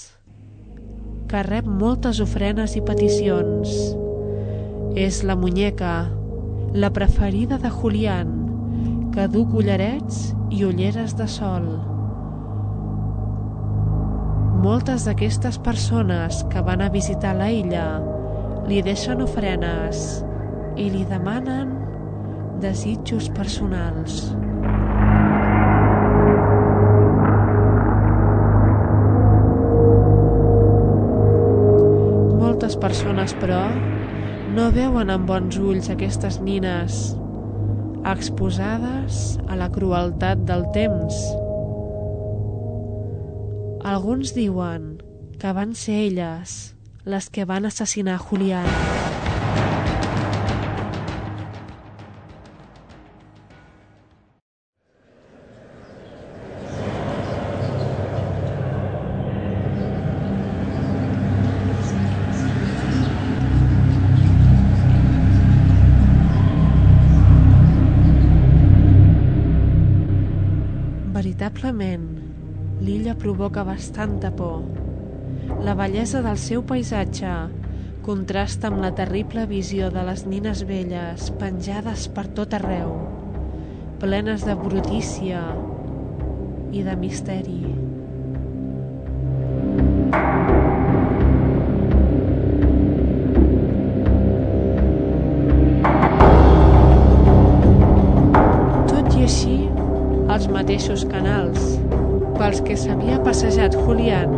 que 1.32 1.42
rep 1.48 1.66
moltes 1.66 2.22
ofrenes 2.22 2.76
i 2.78 2.84
peticions 2.86 3.74
és 4.94 5.22
la 5.26 5.34
muñeca, 5.34 6.12
la 6.72 6.92
preferida 6.94 7.58
de 7.58 7.70
Julián, 7.74 8.34
que 9.12 9.26
du 9.26 9.46
collarets 9.50 10.36
i 10.52 10.62
ulleres 10.68 11.16
de 11.18 11.26
sol. 11.26 11.70
Moltes 14.62 15.08
d'aquestes 15.08 15.58
persones 15.58 16.44
que 16.52 16.62
van 16.62 16.84
a 16.84 16.92
visitar 16.92 17.34
la 17.34 17.50
illa 17.50 17.86
li 18.68 18.84
deixen 18.84 19.24
ofrenes 19.24 20.22
i 20.76 20.88
li 20.92 21.02
demanen 21.08 21.74
desitjos 22.62 23.28
personals. 23.34 24.30
Moltes 32.38 32.76
persones, 32.78 33.34
però, 33.40 33.64
no 34.52 34.68
veuen 34.74 35.10
amb 35.10 35.28
bons 35.28 35.58
ulls 35.58 35.90
aquestes 35.92 36.38
nines 36.44 37.02
exposades 38.08 39.38
a 39.48 39.56
la 39.58 39.70
crueltat 39.72 40.42
del 40.48 40.66
temps. 40.74 41.18
Alguns 43.82 44.34
diuen 44.36 44.96
que 45.42 45.54
van 45.56 45.74
ser 45.74 46.04
elles 46.06 46.74
les 47.04 47.30
que 47.34 47.46
van 47.48 47.66
assassinar 47.66 48.18
Julián. 48.18 49.01
Veritablement, 71.42 72.04
l'illa 72.86 73.16
provoca 73.18 73.64
bastanta 73.66 74.28
por. 74.30 74.60
La 75.66 75.74
bellesa 75.74 76.20
del 76.22 76.38
seu 76.38 76.62
paisatge 76.62 77.32
contrasta 78.06 78.70
amb 78.70 78.78
la 78.84 78.92
terrible 78.94 79.48
visió 79.50 79.88
de 79.90 80.04
les 80.06 80.22
nines 80.22 80.62
velles 80.68 81.32
penjades 81.42 82.06
per 82.14 82.28
tot 82.38 82.54
arreu, 82.60 82.94
plenes 83.98 84.46
de 84.46 84.54
brutícia 84.54 85.42
i 86.70 86.86
de 86.86 86.94
misteri. 87.02 87.71
Mateixos 100.82 101.04
canals 101.06 101.78
pels 102.34 102.58
que 102.66 102.74
s'havia 102.74 103.20
passejat 103.22 103.76
Julián 103.84 104.32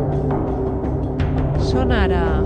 són 1.64 1.92
ara 1.96 2.42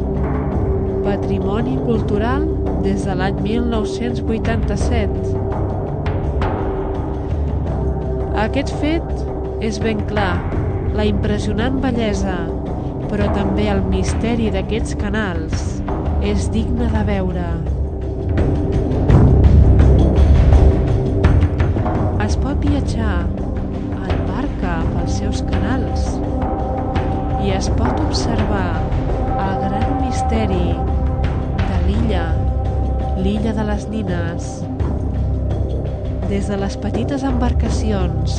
patrimoni 1.03 1.75
cultural 1.83 2.45
des 2.85 3.03
de 3.09 3.17
l'any 3.19 3.41
1987. 3.43 5.35
Aquest 8.45 8.71
fet 8.79 9.11
és 9.67 9.81
ben 9.83 10.05
clar, 10.07 10.37
la 10.95 11.09
impressionant 11.09 11.81
bellesa, 11.83 12.37
però 13.11 13.27
també 13.35 13.67
el 13.73 13.83
misteri 13.91 14.47
d'aquests 14.55 14.95
canals 15.03 15.83
és 16.23 16.47
digne 16.55 16.87
de 16.95 17.03
veure. 17.11 17.51
Es 22.29 22.39
pot 22.39 22.63
viatjar 22.63 23.48
pels 24.93 25.19
seus 25.21 25.43
canals 25.49 26.07
i 27.45 27.53
es 27.55 27.69
pot 27.79 28.01
observar 28.03 28.81
el 29.39 29.59
gran 29.63 29.93
misteri 30.03 30.75
de 31.63 31.79
l'illa, 31.87 32.25
l'illa 33.19 33.55
de 33.57 33.67
les 33.71 33.87
nines. 33.93 34.49
Des 36.29 36.51
de 36.51 36.59
les 36.61 36.77
petites 36.83 37.25
embarcacions 37.25 38.39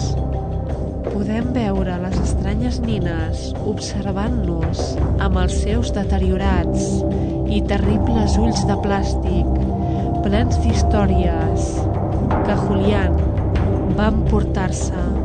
podem 1.09 1.49
veure 1.55 1.95
les 2.03 2.17
estranyes 2.21 2.81
nines 2.83 3.49
observant-nos 3.67 4.83
amb 5.25 5.39
els 5.41 5.57
seus 5.63 5.93
deteriorats 5.95 6.91
i 7.49 7.63
terribles 7.71 8.37
ulls 8.41 8.61
de 8.69 8.77
plàstic 8.83 9.59
plens 10.23 10.59
d'històries 10.63 11.71
que 12.45 12.59
Julián 12.65 13.17
va 13.97 14.11
emportar-se. 14.13 15.18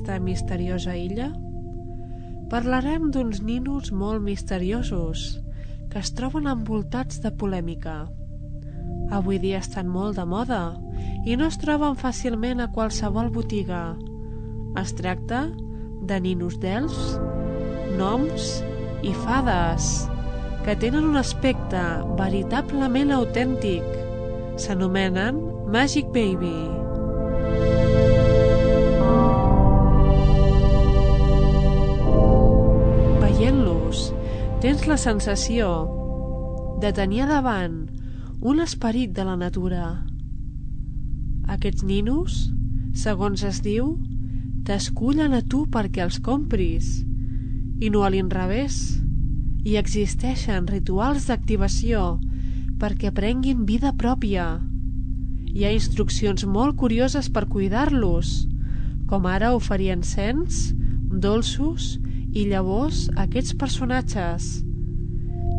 D'aquesta 0.00 0.24
misteriosa 0.24 0.94
illa, 0.96 1.26
parlarem 2.48 3.10
d'uns 3.12 3.42
ninos 3.44 3.90
molt 3.92 4.24
misteriosos 4.24 5.42
que 5.92 6.00
es 6.00 6.14
troben 6.16 6.48
envoltats 6.48 7.20
de 7.20 7.28
polèmica. 7.36 8.08
Avui 9.12 9.36
dia 9.42 9.60
estan 9.60 9.92
molt 9.92 10.16
de 10.16 10.24
moda 10.24 10.62
i 11.28 11.36
no 11.36 11.50
es 11.52 11.60
troben 11.60 12.00
fàcilment 12.00 12.64
a 12.64 12.70
qualsevol 12.72 13.28
botiga. 13.28 13.82
Es 14.80 14.96
tracta 14.96 15.50
de 16.08 16.20
ninos 16.24 16.56
d'elfs, 16.64 17.20
noms 18.00 18.64
i 19.04 19.12
fades 19.28 20.08
que 20.64 20.80
tenen 20.80 21.12
un 21.12 21.20
aspecte 21.20 21.84
veritablement 22.16 23.12
autèntic. 23.20 23.84
S'anomenen 24.56 25.44
Magic 25.68 26.08
Baby. 26.16 26.79
Tens 34.80 34.88
la 34.88 34.96
sensació 34.96 35.66
de 36.80 36.88
tenir 36.96 37.26
davant 37.28 37.74
un 38.40 38.62
esperit 38.64 39.10
de 39.12 39.26
la 39.28 39.34
natura. 39.36 40.06
Aquests 41.52 41.84
ninos, 41.84 42.36
segons 42.96 43.42
es 43.44 43.58
diu, 43.60 43.90
t'escullen 44.64 45.36
a 45.36 45.42
tu 45.44 45.66
perquè 45.74 46.00
els 46.06 46.16
compris, 46.24 46.88
i 47.76 47.90
no 47.92 48.06
a 48.06 48.08
l'inrevés. 48.14 48.78
I 49.68 49.76
existeixen 49.82 50.70
rituals 50.72 51.28
d'activació 51.28 52.16
perquè 52.80 53.12
prenguin 53.12 53.68
vida 53.68 53.92
pròpia. 54.00 54.48
Hi 55.52 55.68
ha 55.68 55.74
instruccions 55.76 56.48
molt 56.48 56.80
curioses 56.80 57.28
per 57.28 57.50
cuidar-los, 57.52 58.32
com 59.12 59.28
ara 59.28 59.52
oferir 59.60 59.92
encens, 59.98 60.70
dolços 61.12 61.98
i 62.32 62.48
llavors 62.48 63.10
aquests 63.28 63.52
personatges. 63.60 64.69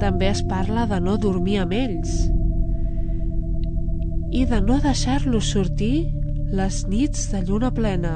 També 0.02 0.32
es 0.32 0.40
parla 0.50 0.88
de 0.90 0.98
no 1.06 1.14
dormir 1.22 1.60
amb 1.62 1.76
ells 1.78 2.14
i 4.34 4.46
de 4.50 4.58
no 4.66 4.80
deixar-los 4.82 5.50
sortir 5.54 6.10
les 6.58 6.80
nits 6.90 7.28
de 7.30 7.42
lluna 7.46 7.70
plena. 7.76 8.14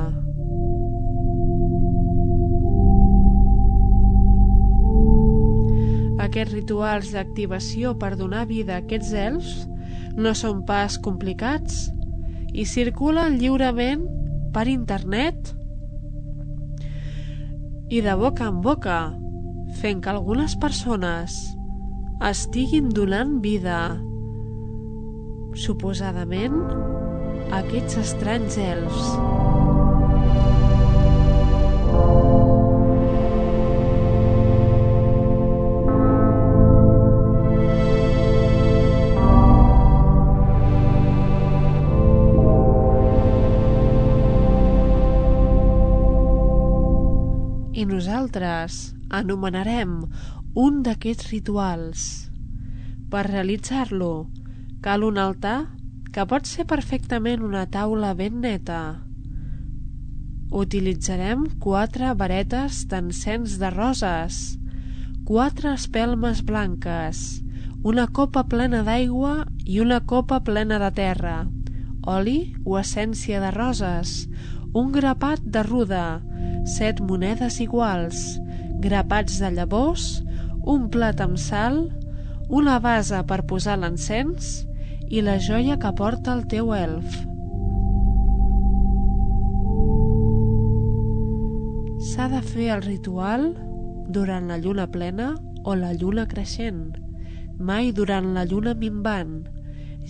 Aquests 6.25 6.55
rituals 6.55 7.11
d'activació 7.13 7.93
per 8.01 8.15
donar 8.17 8.47
vida 8.49 8.79
a 8.79 8.81
aquests 8.81 9.11
elfs 9.21 9.51
no 10.17 10.33
són 10.33 10.63
pas 10.65 10.95
complicats 10.97 11.91
i 12.49 12.65
circulen 12.65 13.37
lliurement 13.37 14.07
per 14.55 14.65
internet 14.71 15.53
i 17.93 18.01
de 18.01 18.17
boca 18.17 18.49
en 18.49 18.63
boca, 18.65 18.97
fent 19.77 20.01
que 20.01 20.09
algunes 20.09 20.57
persones 20.57 21.37
estiguin 22.23 22.89
donant 22.95 23.39
vida, 23.43 23.79
suposadament, 25.55 26.61
aquests 27.59 27.99
estranys 28.03 28.59
elfs. 28.61 29.15
nosaltres 48.35 48.93
anomenarem 49.09 50.03
un 50.55 50.77
d'aquests 50.85 51.27
rituals. 51.33 52.01
Per 53.11 53.25
realitzar-lo 53.27 54.29
cal 54.85 55.03
un 55.03 55.17
altar 55.19 55.65
que 56.15 56.23
pot 56.31 56.47
ser 56.47 56.63
perfectament 56.69 57.41
una 57.43 57.65
taula 57.67 58.13
ben 58.15 58.37
neta. 58.39 59.01
Utilitzarem 60.55 61.43
quatre 61.59 62.13
varetes 62.15 62.85
d'encens 62.87 63.57
de 63.59 63.73
roses, 63.73 64.37
quatre 65.27 65.73
espelmes 65.75 66.39
blanques, 66.47 67.25
una 67.83 68.07
copa 68.07 68.45
plena 68.47 68.79
d'aigua 68.87 69.41
i 69.65 69.81
una 69.83 69.99
copa 70.07 70.39
plena 70.47 70.79
de 70.79 70.91
terra, 70.95 71.37
oli 72.07 72.55
o 72.63 72.79
essència 72.79 73.43
de 73.43 73.51
roses, 73.51 74.21
un 74.71 74.95
grapat 74.95 75.43
de 75.43 75.67
ruda, 75.67 76.05
set 76.77 77.03
monedes 77.03 77.59
iguals, 77.59 78.37
grapats 78.79 79.41
de 79.43 79.51
llavors, 79.51 80.21
un 80.65 80.89
plat 80.89 81.21
amb 81.21 81.37
sal, 81.37 81.83
una 82.49 82.79
base 82.81 83.21
per 83.29 83.43
posar 83.49 83.77
l'encens 83.77 84.65
i 85.13 85.21
la 85.21 85.37
joia 85.37 85.77
que 85.81 85.91
porta 85.97 86.33
el 86.33 86.45
teu 86.49 86.73
elf. 86.73 87.21
S'ha 92.09 92.29
de 92.33 92.41
fer 92.41 92.69
el 92.75 92.85
ritual 92.85 93.51
durant 94.17 94.49
la 94.49 94.57
lluna 94.61 94.87
plena 94.89 95.33
o 95.63 95.75
la 95.77 95.93
lluna 95.93 96.25
creixent, 96.29 96.95
mai 97.57 97.91
durant 97.93 98.33
la 98.33 98.45
lluna 98.45 98.73
minvant, 98.77 99.43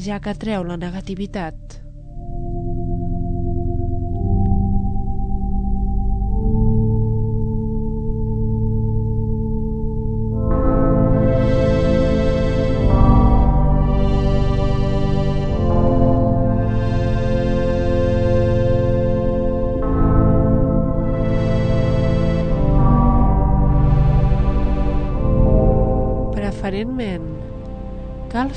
ja 0.08 0.20
que 0.24 0.36
treu 0.40 0.64
la 0.68 0.80
negativitat. 0.80 1.85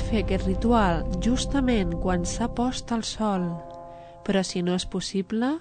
Fer 0.09 0.23
aquest 0.23 0.47
ritual 0.47 1.03
justament 1.21 1.93
quan 2.01 2.25
s'ha 2.25 2.47
post 2.57 2.89
el 2.95 3.03
sol, 3.05 3.45
però 4.25 4.41
si 4.43 4.63
no 4.65 4.73
és 4.73 4.87
possible, 4.89 5.51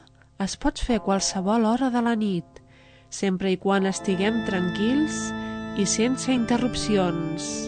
es 0.40 0.56
pot 0.56 0.80
fer 0.80 0.98
a 1.00 1.04
qualsevol 1.04 1.68
hora 1.68 1.92
de 1.92 2.02
la 2.04 2.16
nit, 2.16 2.62
sempre 3.12 3.52
i 3.52 3.60
quan 3.60 3.88
estiguem 3.90 4.44
tranquils 4.48 5.20
i 5.76 5.84
sense 5.86 6.32
interrupcions. 6.32 7.67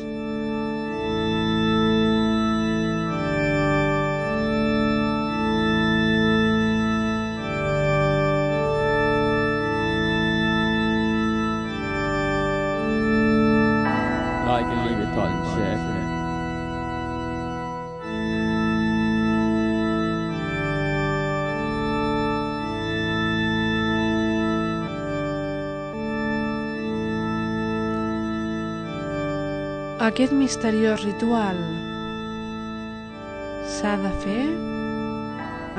Aquest 30.10 30.32
misteriós 30.34 31.04
ritual 31.06 31.58
s'ha 33.70 33.92
de 34.02 34.08
fer 34.22 34.46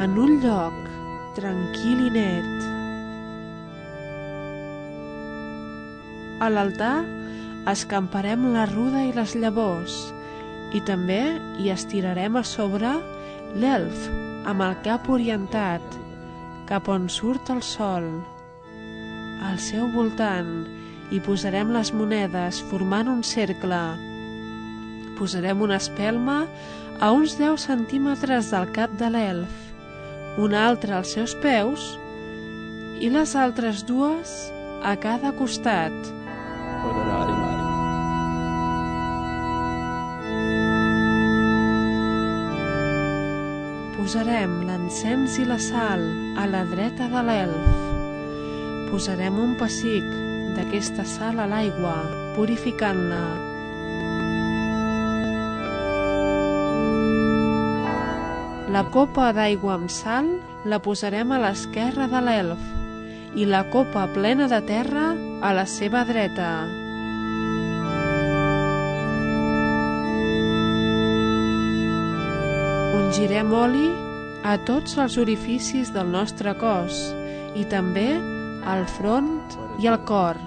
en 0.03 0.13
un 0.25 0.37
lloc 0.43 0.75
tranquil 1.35 2.03
i 2.05 2.11
net. 2.13 2.67
A 6.39 6.47
l'altar 6.53 7.01
escamparem 7.73 8.45
la 8.53 8.63
ruda 8.69 9.01
i 9.09 9.11
les 9.17 9.33
llavors 9.41 9.97
i 10.79 10.81
també 10.87 11.19
hi 11.59 11.67
estirarem 11.73 12.39
a 12.39 12.43
sobre 12.47 12.93
l'elf 13.65 14.05
amb 14.53 14.63
el 14.67 14.77
cap 14.85 15.09
orientat 15.17 15.97
cap 16.71 16.87
on 16.87 17.09
surt 17.17 17.51
el 17.51 17.59
sol. 17.73 18.07
Al 19.49 19.59
seu 19.59 19.91
voltant 19.97 20.55
hi 21.11 21.19
posarem 21.27 21.75
les 21.75 21.91
monedes 21.91 22.61
formant 22.71 23.11
un 23.11 23.27
cercle 23.27 23.81
posarem 25.21 25.61
una 25.61 25.77
espelma 25.77 26.47
a 26.97 27.11
uns 27.13 27.35
10 27.37 27.61
centímetres 27.61 28.49
del 28.49 28.71
cap 28.73 28.93
de 28.97 29.11
l'elf, 29.13 29.51
una 30.41 30.63
altra 30.65 30.97
als 30.97 31.13
seus 31.13 31.35
peus 31.43 31.91
i 32.97 33.11
les 33.13 33.35
altres 33.37 33.85
dues 33.85 34.33
a 34.81 34.95
cada 34.97 35.29
costat. 35.37 35.93
posarem 44.01 44.55
l'encens 44.65 45.37
i 45.39 45.45
la 45.45 45.59
sal 45.61 46.01
a 46.41 46.47
la 46.49 46.63
dreta 46.67 47.05
de 47.13 47.21
l'elf. 47.27 47.77
Posarem 48.89 49.37
un 49.39 49.53
pessic 49.61 50.09
d'aquesta 50.57 51.05
sal 51.05 51.39
a 51.39 51.47
l'aigua, 51.53 51.93
purificant-la. 52.35 53.50
La 58.71 58.85
copa 58.87 59.33
d'aigua 59.35 59.73
amb 59.73 59.89
sal 59.91 60.27
la 60.71 60.77
posarem 60.79 61.33
a 61.35 61.39
l'esquerra 61.43 62.05
de 62.07 62.19
l'elf 62.23 62.61
i 63.35 63.43
la 63.43 63.65
copa 63.73 64.05
plena 64.13 64.45
de 64.47 64.59
terra 64.69 65.09
a 65.43 65.49
la 65.57 65.65
seva 65.67 66.05
dreta. 66.07 66.51
Ungirem 73.01 73.51
oli 73.59 73.89
a 74.47 74.55
tots 74.71 74.95
els 75.03 75.19
orificis 75.19 75.91
del 75.91 76.07
nostre 76.15 76.55
cos 76.63 77.01
i 77.59 77.67
també 77.75 78.07
al 78.63 78.87
front 78.87 79.35
i 79.83 79.91
al 79.91 79.99
cor. 80.07 80.39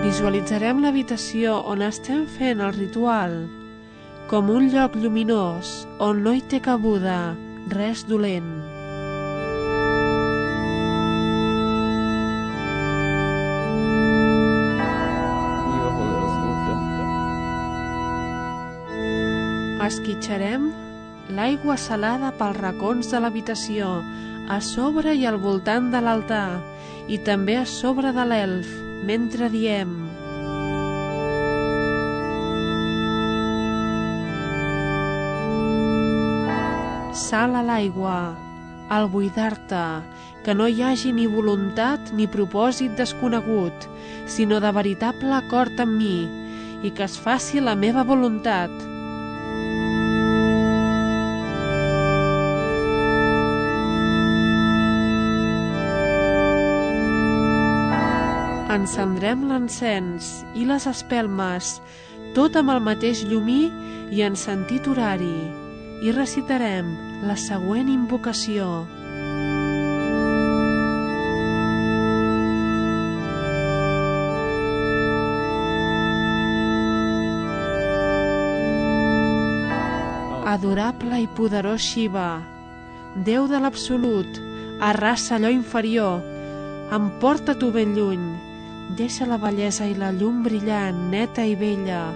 Visualitzarem 0.00 0.78
l'habitació 0.80 1.58
on 1.68 1.82
estem 1.84 2.26
fent 2.38 2.62
el 2.64 2.72
ritual 2.76 3.34
com 4.30 4.46
un 4.54 4.68
lloc 4.70 4.94
lluminós 4.94 5.70
on 6.06 6.20
no 6.24 6.30
hi 6.36 6.40
té 6.50 6.60
cabuda 6.62 7.34
res 7.72 8.04
dolent. 8.06 8.50
Esquitxarem 19.90 20.68
l'aigua 21.34 21.74
salada 21.76 22.30
pels 22.38 22.60
racons 22.60 23.10
de 23.10 23.20
l'habitació, 23.24 23.88
a 24.46 24.60
sobre 24.62 25.16
i 25.18 25.26
al 25.26 25.40
voltant 25.42 25.90
de 25.90 26.04
l'altar, 26.06 26.60
i 27.10 27.18
també 27.26 27.58
a 27.58 27.66
sobre 27.66 28.14
de 28.14 28.28
l'elf, 28.30 28.70
mentre 29.04 29.48
diem 29.52 29.92
Sal 37.30 37.54
a 37.54 37.62
l'aigua, 37.62 38.34
al 38.90 39.06
buidar-te, 39.12 39.82
que 40.42 40.54
no 40.54 40.66
hi 40.66 40.80
hagi 40.82 41.12
ni 41.14 41.28
voluntat 41.30 42.10
ni 42.16 42.26
propòsit 42.26 42.96
desconegut, 42.98 43.86
sinó 44.26 44.58
de 44.62 44.72
veritable 44.74 45.30
acord 45.36 45.78
amb 45.78 45.94
mi, 46.00 46.26
i 46.82 46.90
que 46.90 47.04
es 47.06 47.18
faci 47.20 47.62
la 47.62 47.76
meva 47.78 48.02
voluntat, 48.08 48.89
Encendrem 58.80 59.42
l'encens 59.44 60.28
i 60.56 60.62
les 60.64 60.86
espelmes, 60.88 61.74
tot 62.32 62.54
amb 62.56 62.72
el 62.72 62.78
mateix 62.80 63.20
llumí 63.28 63.66
i 64.16 64.22
en 64.24 64.38
sentit 64.40 64.86
horari, 64.88 65.34
i 66.00 66.14
recitarem 66.16 66.88
la 67.28 67.36
següent 67.36 67.90
invocació. 67.92 68.70
Adorable 80.56 81.20
i 81.20 81.28
poderós 81.36 81.84
Shiva, 81.84 82.30
Déu 83.28 83.44
de 83.52 83.60
l'Absolut, 83.60 84.40
arrasa 84.80 85.36
allò 85.36 85.52
inferior, 85.52 86.24
emporta 86.96 87.58
tu 87.60 87.68
ben 87.76 87.92
lluny, 87.92 88.29
Deixa 89.00 89.24
la 89.24 89.38
bellesa 89.40 89.86
i 89.88 89.94
la 89.96 90.10
llum 90.12 90.42
brillant, 90.44 91.06
neta 91.08 91.40
i 91.48 91.54
vella. 91.56 92.10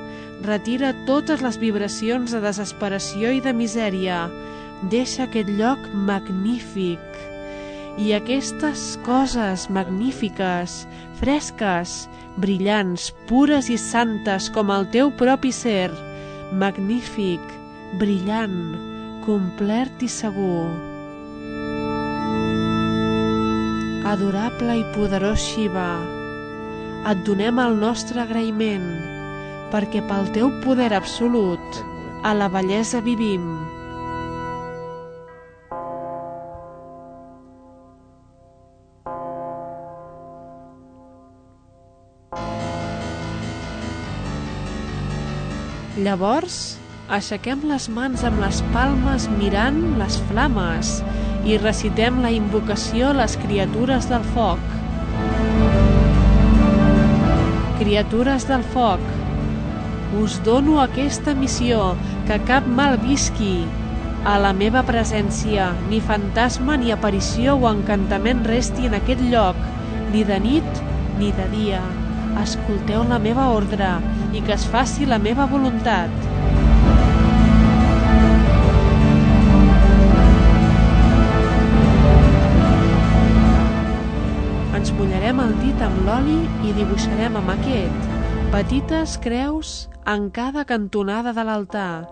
Retira 0.44 0.90
totes 1.08 1.40
les 1.40 1.56
vibracions 1.56 2.34
de 2.34 2.40
desesperació 2.44 3.30
i 3.32 3.38
de 3.40 3.54
misèria. 3.56 4.18
Deixa 4.92 5.22
aquest 5.24 5.48
lloc 5.56 5.86
magnífic. 6.10 7.00
I 7.96 8.12
aquestes 8.18 8.82
coses 9.06 9.64
magnífiques, 9.72 10.74
fresques, 11.16 11.94
brillants, 12.36 13.06
pures 13.30 13.70
i 13.72 13.78
santes 13.80 14.50
com 14.52 14.68
el 14.74 14.84
teu 14.92 15.08
propi 15.22 15.54
ser, 15.56 15.88
magnífic, 16.52 17.54
brillant, 18.02 18.74
complet 19.24 20.04
i 20.04 20.10
segur. 20.12 20.68
Adorable 24.04 24.76
i 24.82 24.84
poderós 24.92 25.40
Shiva, 25.40 26.13
et 27.04 27.20
donem 27.26 27.58
el 27.60 27.74
nostre 27.76 28.22
agraïment, 28.22 28.86
perquè 29.72 30.00
pel 30.08 30.30
teu 30.36 30.48
poder 30.64 30.92
absolut 30.96 31.82
a 32.24 32.32
la 32.36 32.48
bellesa 32.48 33.02
vivim. 33.04 33.44
Llavors, 46.04 46.56
aixequem 47.12 47.62
les 47.68 47.90
mans 47.92 48.24
amb 48.26 48.40
les 48.42 48.62
palmes 48.72 49.28
mirant 49.36 49.76
les 50.00 50.16
flames 50.30 50.96
i 51.44 51.60
recitem 51.60 52.18
la 52.24 52.32
invocació 52.34 53.12
a 53.12 53.18
les 53.20 53.36
criatures 53.44 54.08
del 54.10 54.24
foc. 54.32 54.83
Criatures 57.84 58.46
del 58.48 58.62
foc, 58.72 59.00
us 60.16 60.38
dono 60.40 60.78
aquesta 60.80 61.34
missió, 61.36 61.90
que 62.24 62.38
cap 62.48 62.64
mal 62.64 62.96
visqui. 63.02 63.66
A 64.24 64.38
la 64.40 64.54
meva 64.56 64.80
presència, 64.88 65.66
ni 65.90 65.98
fantasma, 66.00 66.78
ni 66.80 66.94
aparició 66.94 67.58
o 67.60 67.68
encantament 67.68 68.40
resti 68.48 68.88
en 68.88 68.96
aquest 68.96 69.20
lloc, 69.28 69.60
ni 70.14 70.24
de 70.24 70.40
nit 70.40 70.80
ni 71.20 71.28
de 71.36 71.50
dia. 71.52 71.82
Escolteu 72.40 73.04
la 73.10 73.20
meva 73.20 73.50
ordre 73.52 73.98
i 74.32 74.40
que 74.40 74.56
es 74.56 74.64
faci 74.64 75.04
la 75.04 75.20
meva 75.20 75.44
voluntat. 75.52 76.33
Mullarem 85.24 85.40
el 85.40 85.52
dit 85.56 85.78
amb 85.80 86.00
l'oli 86.04 86.34
i 86.68 86.72
dibuixarem 86.76 87.38
amb 87.40 87.52
aquest 87.54 88.08
petites 88.52 89.14
creus 89.24 89.70
en 90.12 90.26
cada 90.28 90.66
cantonada 90.68 91.32
de 91.32 91.46
l'altar 91.48 92.04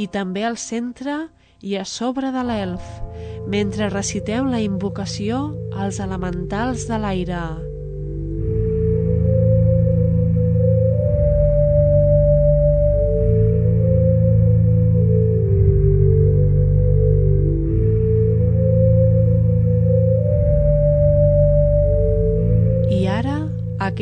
i 0.00 0.06
també 0.14 0.46
al 0.48 0.56
centre 0.56 1.18
i 1.60 1.76
a 1.76 1.84
sobre 1.84 2.32
de 2.32 2.46
l'elf, 2.48 2.88
mentre 3.52 3.92
reciteu 3.92 4.48
la 4.48 4.64
invocació 4.64 5.44
als 5.76 6.00
elementals 6.00 6.88
de 6.88 7.02
l'aire. 7.04 7.44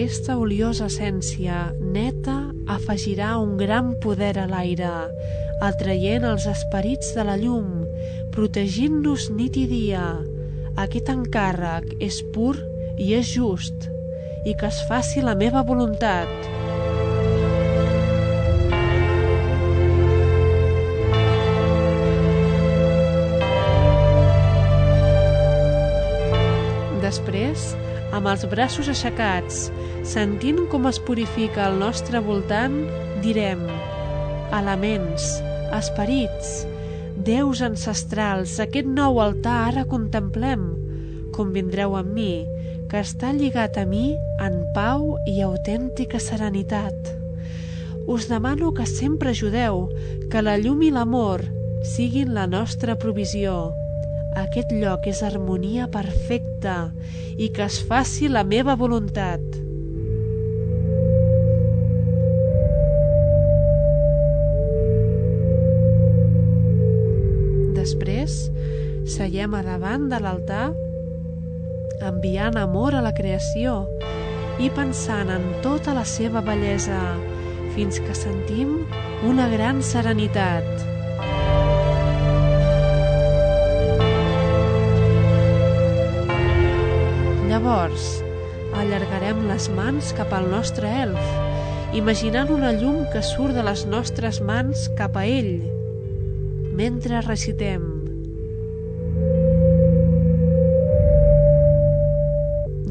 Aquesta 0.03 0.35
oliosa 0.35 0.89
essència 0.91 1.57
neta 1.79 2.33
afegirà 2.75 3.37
un 3.39 3.53
gran 3.55 3.93
poder 4.03 4.33
a 4.43 4.49
l'aire, 4.51 4.89
atraient 5.63 6.25
els 6.27 6.49
esperits 6.51 7.13
de 7.15 7.23
la 7.29 7.37
llum, 7.39 7.85
protegint-nos 8.35 9.29
nit 9.31 9.61
i 9.63 9.69
dia. 9.71 10.03
Aquest 10.83 11.13
encàrrec 11.13 11.87
és 12.03 12.19
pur 12.35 12.57
i 12.99 13.13
és 13.15 13.31
just, 13.31 13.87
i 14.43 14.57
que 14.59 14.67
es 14.73 14.81
faci 14.91 15.23
la 15.23 15.37
meva 15.39 15.63
voluntat. 15.63 16.27
Després, 27.07 27.71
amb 28.13 28.29
els 28.29 28.43
braços 28.51 28.91
aixecats, 28.93 29.69
sentint 30.03 30.67
com 30.71 30.87
es 30.91 30.99
purifica 31.03 31.69
el 31.71 31.79
nostre 31.79 32.21
voltant, 32.25 32.75
direm 33.23 33.63
elements, 34.53 35.39
esperits, 35.73 36.67
déus 37.17 37.63
ancestrals, 37.65 38.59
aquest 38.61 38.89
nou 38.89 39.21
altar 39.23 39.57
ara 39.71 39.87
contemplem, 39.89 40.67
convindreu 41.33 41.97
amb 41.97 42.13
mi, 42.13 42.45
que 42.91 43.01
està 43.01 43.33
lligat 43.33 43.79
a 43.81 43.87
mi 43.89 44.13
en 44.45 44.59
pau 44.77 45.17
i 45.31 45.41
autèntica 45.41 46.21
serenitat. 46.21 47.19
us 48.05 48.27
demano 48.29 48.75
que 48.75 48.85
sempre 48.85 49.31
ajudeu, 49.31 49.89
que 50.29 50.43
la 50.43 50.57
llum 50.59 50.83
i 50.83 50.91
l'amor 50.91 51.45
siguin 51.87 52.35
la 52.35 52.49
nostra 52.51 52.99
provisió. 52.99 53.73
Aquest 54.35 54.73
lloc 54.75 55.07
és 55.07 55.23
harmonia 55.23 55.87
perfecta 55.87 56.91
i 57.39 57.53
que 57.55 57.63
es 57.63 57.79
faci 57.87 58.29
la 58.29 58.43
meva 58.43 58.75
voluntat. 58.75 59.62
Seiem 69.33 69.55
a 69.57 69.63
davant 69.65 70.11
de 70.13 70.19
l'altar 70.21 70.75
enviant 72.05 72.57
amor 72.61 72.93
a 72.93 73.01
la 73.01 73.15
creació 73.17 73.87
i 74.61 74.67
pensant 74.77 75.31
en 75.33 75.47
tota 75.65 75.95
la 75.97 76.03
seva 76.05 76.43
bellesa 76.45 76.99
fins 77.73 77.97
que 78.05 78.13
sentim 78.13 78.75
una 79.25 79.47
gran 79.49 79.81
serenitat. 79.81 80.69
Llavors, 87.49 88.11
allargarem 88.83 89.47
les 89.49 89.71
mans 89.73 90.13
cap 90.21 90.37
al 90.37 90.51
nostre 90.53 90.93
elf, 91.07 91.33
imaginant 91.97 92.53
una 92.53 92.77
llum 92.77 93.07
que 93.17 93.25
surt 93.33 93.57
de 93.57 93.65
les 93.65 93.89
nostres 93.89 94.45
mans 94.45 94.91
cap 95.01 95.17
a 95.17 95.25
ell, 95.25 95.55
mentre 96.77 97.25
recitem 97.25 97.92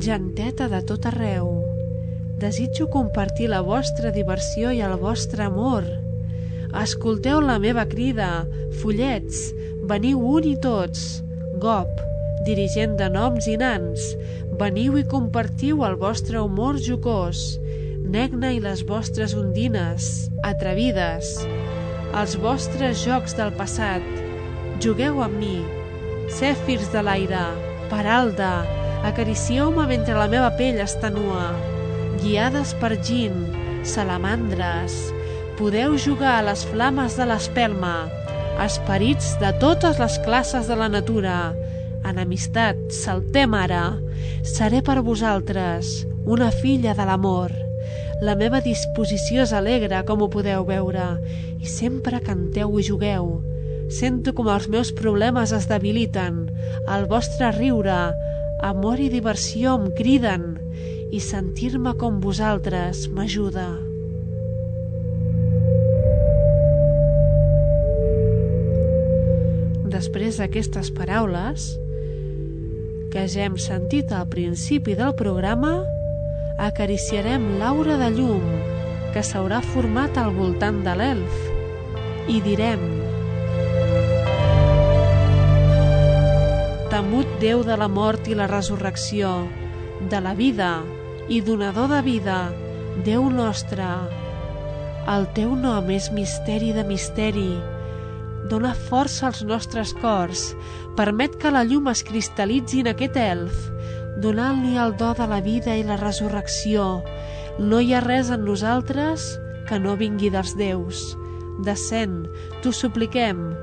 Genteta 0.01 0.65
de 0.65 0.79
tot 0.81 1.03
arreu, 1.05 1.59
desitjo 2.41 2.87
compartir 2.89 3.51
la 3.51 3.59
vostra 3.61 4.09
diversió 4.09 4.71
i 4.73 4.79
el 4.81 4.95
vostre 4.97 5.43
amor. 5.45 5.85
Escolteu 6.81 7.37
la 7.45 7.59
meva 7.61 7.83
crida, 7.85 8.47
follets, 8.81 9.43
veniu 9.85 10.23
un 10.25 10.47
i 10.49 10.55
tots. 10.63 11.21
Gop, 11.61 12.01
dirigent 12.49 12.97
de 12.97 13.11
noms 13.13 13.45
i 13.45 13.59
nans, 13.61 14.09
veniu 14.57 14.97
i 14.97 15.05
compartiu 15.05 15.85
el 15.85 15.99
vostre 16.01 16.41
humor 16.41 16.81
jocós. 16.81 17.45
Negna 18.01 18.55
i 18.57 18.59
les 18.65 18.81
vostres 18.89 19.37
ondines, 19.37 20.31
atrevides, 20.41 21.35
els 22.17 22.39
vostres 22.41 23.05
jocs 23.05 23.37
del 23.37 23.53
passat. 23.53 24.09
Jugueu 24.81 25.21
amb 25.21 25.37
mi, 25.45 25.59
cèfirs 26.41 26.89
de 26.89 27.05
l'aire, 27.05 27.45
paralda, 27.93 28.55
Acaricieu-me 29.01 29.87
mentre 29.89 30.13
la 30.13 30.27
meva 30.29 30.51
pell 30.59 30.77
està 30.83 31.09
nua. 31.09 31.49
Guiades 32.21 32.75
per 32.77 32.93
gin, 33.01 33.47
salamandres, 33.87 34.93
podeu 35.57 35.97
jugar 35.97 36.35
a 36.37 36.45
les 36.45 36.61
flames 36.69 37.17
de 37.17 37.25
l'espelma, 37.25 37.95
esperits 38.61 39.33
de 39.41 39.49
totes 39.57 39.97
les 39.97 40.19
classes 40.21 40.69
de 40.69 40.77
la 40.77 40.89
natura. 40.93 41.55
En 42.05 42.21
amistat, 42.21 42.77
saltem 42.93 43.57
ara. 43.57 43.97
Seré 44.45 44.83
per 44.85 44.99
vosaltres, 45.01 46.05
una 46.25 46.51
filla 46.53 46.93
de 46.97 47.05
l'amor. 47.09 47.53
La 48.21 48.35
meva 48.37 48.61
disposició 48.61 49.41
és 49.47 49.53
alegre, 49.57 50.03
com 50.05 50.21
ho 50.21 50.29
podeu 50.29 50.65
veure, 50.67 51.15
i 51.57 51.65
sempre 51.65 52.21
canteu 52.21 52.77
i 52.77 52.85
jugueu. 52.85 53.39
Sento 53.91 54.33
com 54.37 54.47
els 54.53 54.69
meus 54.69 54.93
problemes 54.93 55.51
es 55.57 55.65
debiliten. 55.67 56.45
El 56.85 57.09
vostre 57.09 57.49
riure, 57.57 58.13
amor 58.61 59.01
i 59.01 59.09
diversió 59.09 59.75
em 59.79 59.89
criden 59.97 60.51
i 61.11 61.19
sentir-me 61.19 61.95
com 61.99 62.21
vosaltres 62.23 63.07
m'ajuda. 63.11 63.67
Després 69.91 70.39
d'aquestes 70.39 70.91
paraules, 70.95 71.67
que 73.11 73.25
ja 73.27 73.43
hem 73.49 73.57
sentit 73.59 74.13
al 74.15 74.29
principi 74.31 74.95
del 74.95 75.11
programa, 75.19 75.81
acariciarem 76.61 77.57
l'aura 77.59 77.97
de 77.99 78.11
llum 78.15 78.45
que 79.11 79.23
s'haurà 79.25 79.59
format 79.73 80.15
al 80.21 80.31
voltant 80.37 80.79
de 80.85 80.95
l'elf 80.95 82.29
i 82.31 82.39
direm 82.45 83.00
temut 86.91 87.27
Déu 87.39 87.61
de 87.63 87.77
la 87.79 87.87
mort 87.87 88.25
i 88.27 88.33
la 88.35 88.49
resurrecció, 88.51 89.29
de 90.11 90.19
la 90.19 90.33
vida 90.35 90.81
i 91.31 91.39
donador 91.39 91.87
de 91.87 92.01
vida, 92.03 92.39
Déu 93.05 93.29
nostre. 93.31 93.87
El 95.07 95.29
teu 95.37 95.53
nom 95.55 95.87
és 95.95 96.09
misteri 96.11 96.73
de 96.75 96.83
misteri. 96.83 97.53
Dóna 98.51 98.73
força 98.75 99.29
als 99.29 99.39
nostres 99.47 99.95
cors, 100.01 100.49
permet 100.99 101.39
que 101.39 101.53
la 101.55 101.63
llum 101.63 101.87
es 101.93 102.03
cristal·litzi 102.03 102.83
en 102.83 102.91
aquest 102.91 103.15
elf, 103.23 103.55
donant-li 104.19 104.75
el 104.75 104.91
do 104.99 105.13
de 105.15 105.31
la 105.31 105.39
vida 105.39 105.79
i 105.79 105.87
la 105.87 105.95
resurrecció. 106.01 107.05
No 107.57 107.79
hi 107.79 107.95
ha 107.95 108.03
res 108.03 108.35
en 108.35 108.43
nosaltres 108.43 109.31
que 109.69 109.79
no 109.79 109.95
vingui 109.95 110.27
dels 110.33 110.57
déus. 110.59 111.13
Descent, 111.63 112.25
t'ho 112.59 112.75
supliquem, 112.75 113.53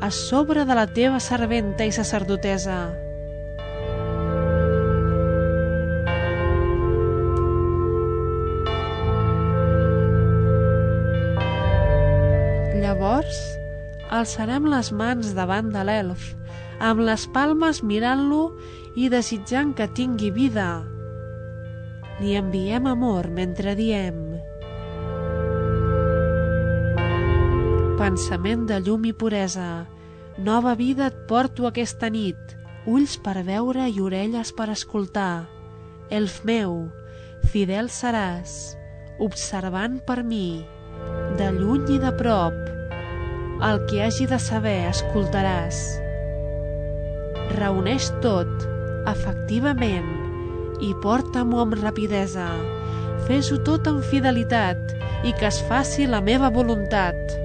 a 0.00 0.10
sobre 0.10 0.64
de 0.64 0.74
la 0.78 0.86
teva 0.86 1.18
serventa 1.18 1.86
i 1.86 1.92
sacerdotesa. 1.94 2.78
Llavors, 12.78 13.40
alçarem 14.08 14.68
les 14.70 14.92
mans 14.94 15.34
davant 15.34 15.72
de 15.74 15.82
l'elf, 15.86 16.34
amb 16.78 17.02
les 17.02 17.26
palmes 17.34 17.82
mirant-lo 17.82 18.52
i 18.94 19.10
desitjant 19.10 19.74
que 19.74 19.90
tingui 19.98 20.30
vida. 20.30 20.68
Li 22.22 22.38
enviem 22.38 22.86
amor 22.90 23.28
mentre 23.34 23.74
diem 23.78 24.38
Pensament 28.08 28.62
de 28.64 28.78
llum 28.80 29.02
i 29.04 29.10
puresa, 29.12 29.84
nova 30.40 30.72
vida 30.78 31.10
et 31.10 31.16
porto 31.28 31.66
aquesta 31.68 32.08
nit, 32.08 32.54
ulls 32.88 33.18
per 33.20 33.42
veure 33.44 33.84
i 33.84 33.98
orelles 34.00 34.48
per 34.56 34.70
escoltar. 34.72 35.44
Elf 36.08 36.38
meu, 36.48 36.86
fidel 37.52 37.90
seràs, 37.92 38.54
observant 39.20 39.98
per 40.06 40.22
mi, 40.24 40.62
de 41.36 41.50
lluny 41.52 41.98
i 41.98 41.98
de 42.00 42.12
prop, 42.16 42.56
el 43.68 43.82
que 43.90 44.00
hagi 44.06 44.24
de 44.30 44.38
saber 44.40 44.78
escoltaràs. 44.88 45.82
Reuneix 47.58 48.06
tot, 48.24 48.64
efectivament, 49.12 50.08
i 50.80 50.94
porta-m'ho 51.04 51.60
amb 51.66 51.76
rapidesa. 51.82 52.48
Fes-ho 53.28 53.60
tot 53.68 53.92
amb 53.92 54.00
fidelitat 54.00 54.96
i 55.28 55.36
que 55.36 55.50
es 55.52 55.60
faci 55.68 56.08
la 56.08 56.22
meva 56.24 56.48
voluntat. 56.56 57.36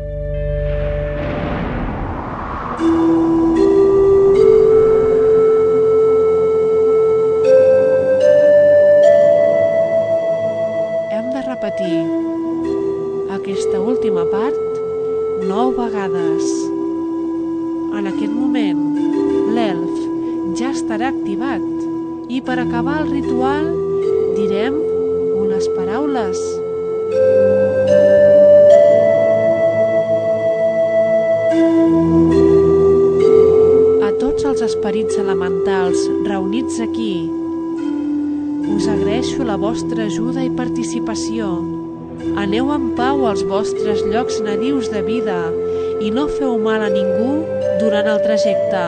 Participació. 41.13 41.47
Aneu 42.39 42.71
en 42.73 42.95
pau 42.97 43.25
als 43.27 43.43
vostres 43.45 44.01
llocs 44.01 44.41
nadius 44.41 44.89
de 44.89 45.01
vida 45.05 45.51
i 46.01 46.09
no 46.09 46.27
feu 46.27 46.57
mal 46.57 46.81
a 46.81 46.89
ningú 46.89 47.45
durant 47.79 48.07
el 48.07 48.19
trajecte. 48.23 48.83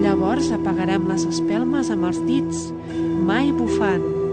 Llavors 0.00 0.52
apagarem 0.52 1.08
les 1.10 1.26
espelmes 1.26 1.90
amb 1.90 2.08
els 2.08 2.22
dits, 2.24 2.70
mai 3.26 3.52
bufant. 3.52 4.25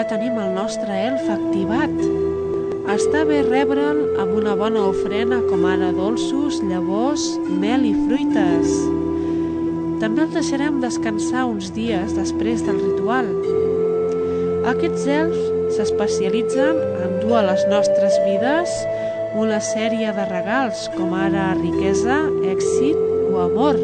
Ja 0.00 0.06
tenim 0.08 0.38
el 0.40 0.54
nostre 0.56 0.94
elf 0.96 1.26
activat. 1.28 1.92
està 2.90 3.20
bé 3.28 3.42
rebre'l 3.44 3.98
amb 4.22 4.32
una 4.38 4.54
bona 4.56 4.86
ofrena 4.88 5.42
com 5.50 5.66
ara 5.68 5.90
dolços, 5.92 6.56
llavors, 6.70 7.26
mel 7.60 7.84
i 7.84 7.90
fruites. 8.06 8.72
També 10.00 10.24
el 10.24 10.32
deixarem 10.32 10.78
descansar 10.80 11.44
uns 11.50 11.68
dies 11.76 12.14
després 12.16 12.64
del 12.64 12.80
ritual. 12.80 13.28
Aquests 14.72 15.04
elfs 15.18 15.76
s'especialitzen 15.76 16.80
en 17.04 17.20
dur 17.20 17.36
a 17.42 17.44
les 17.50 17.66
nostres 17.68 18.16
vides 18.24 18.72
una 19.36 19.60
sèrie 19.60 20.14
de 20.16 20.24
regals 20.32 20.86
com 20.96 21.12
ara 21.12 21.50
riquesa, 21.60 22.22
èxit 22.56 22.96
o 23.28 23.44
amor. 23.44 23.76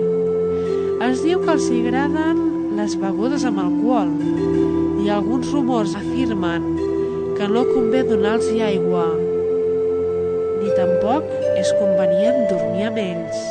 Es 1.10 1.20
diu 1.28 1.44
que 1.44 1.58
els 1.58 1.68
agraden 1.82 2.40
les 2.80 2.96
begudes 3.04 3.44
amb 3.44 3.66
alcohol 3.68 4.15
i 5.06 5.10
alguns 5.14 5.52
rumors 5.54 5.92
afirmen 5.94 6.64
que 7.38 7.46
no 7.46 7.62
convé 7.68 8.00
donar-los 8.08 8.48
aigua 8.68 9.04
ni 10.58 10.72
tampoc 10.74 11.28
és 11.60 11.70
convenient 11.78 12.48
dormir 12.50 12.88
amb 12.88 12.98
ells. 13.04 13.45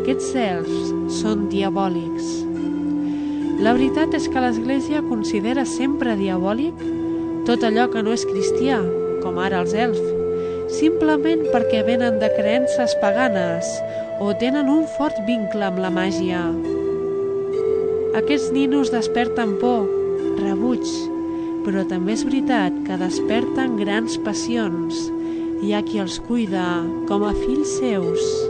Aquests 0.00 0.32
elfs 0.40 0.92
són 1.20 1.48
diabòlics. 1.52 2.28
La 3.60 3.74
veritat 3.76 4.14
és 4.16 4.26
que 4.32 4.40
l'Església 4.40 5.02
considera 5.04 5.66
sempre 5.68 6.16
diabòlic 6.16 6.80
tot 7.48 7.64
allò 7.66 7.86
que 7.92 8.00
no 8.04 8.14
és 8.16 8.24
cristià, 8.28 8.78
com 9.20 9.36
ara 9.42 9.60
els 9.60 9.74
elfs, 9.76 10.00
simplement 10.72 11.42
perquè 11.52 11.82
venen 11.84 12.20
de 12.22 12.30
creences 12.36 12.94
paganes 13.02 13.68
o 14.24 14.32
tenen 14.40 14.70
un 14.72 14.86
fort 14.96 15.18
vincle 15.28 15.66
amb 15.68 15.80
la 15.84 15.90
màgia. 15.92 16.40
Aquests 18.20 18.50
ninos 18.56 18.92
desperten 18.94 19.58
por, 19.60 19.88
rebuig, 20.40 20.86
però 21.66 21.84
també 21.90 22.16
és 22.16 22.24
veritat 22.24 22.76
que 22.86 23.00
desperten 23.00 23.76
grans 23.80 24.16
passions. 24.24 25.10
Hi 25.60 25.74
ha 25.76 25.84
qui 25.84 26.00
els 26.00 26.16
cuida 26.24 26.80
com 27.10 27.26
a 27.28 27.34
fills 27.42 27.76
seus. 27.82 28.49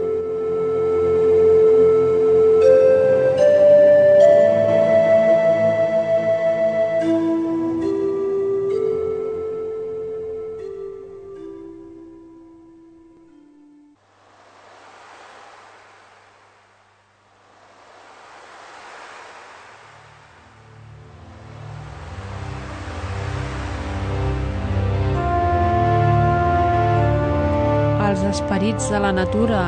De 28.90 28.98
la 28.98 29.12
natura, 29.14 29.62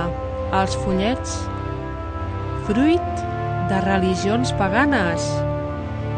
els 0.58 0.74
follets, 0.82 1.36
fruit 2.66 3.22
de 3.70 3.78
religions 3.84 4.50
paganes, 4.58 5.28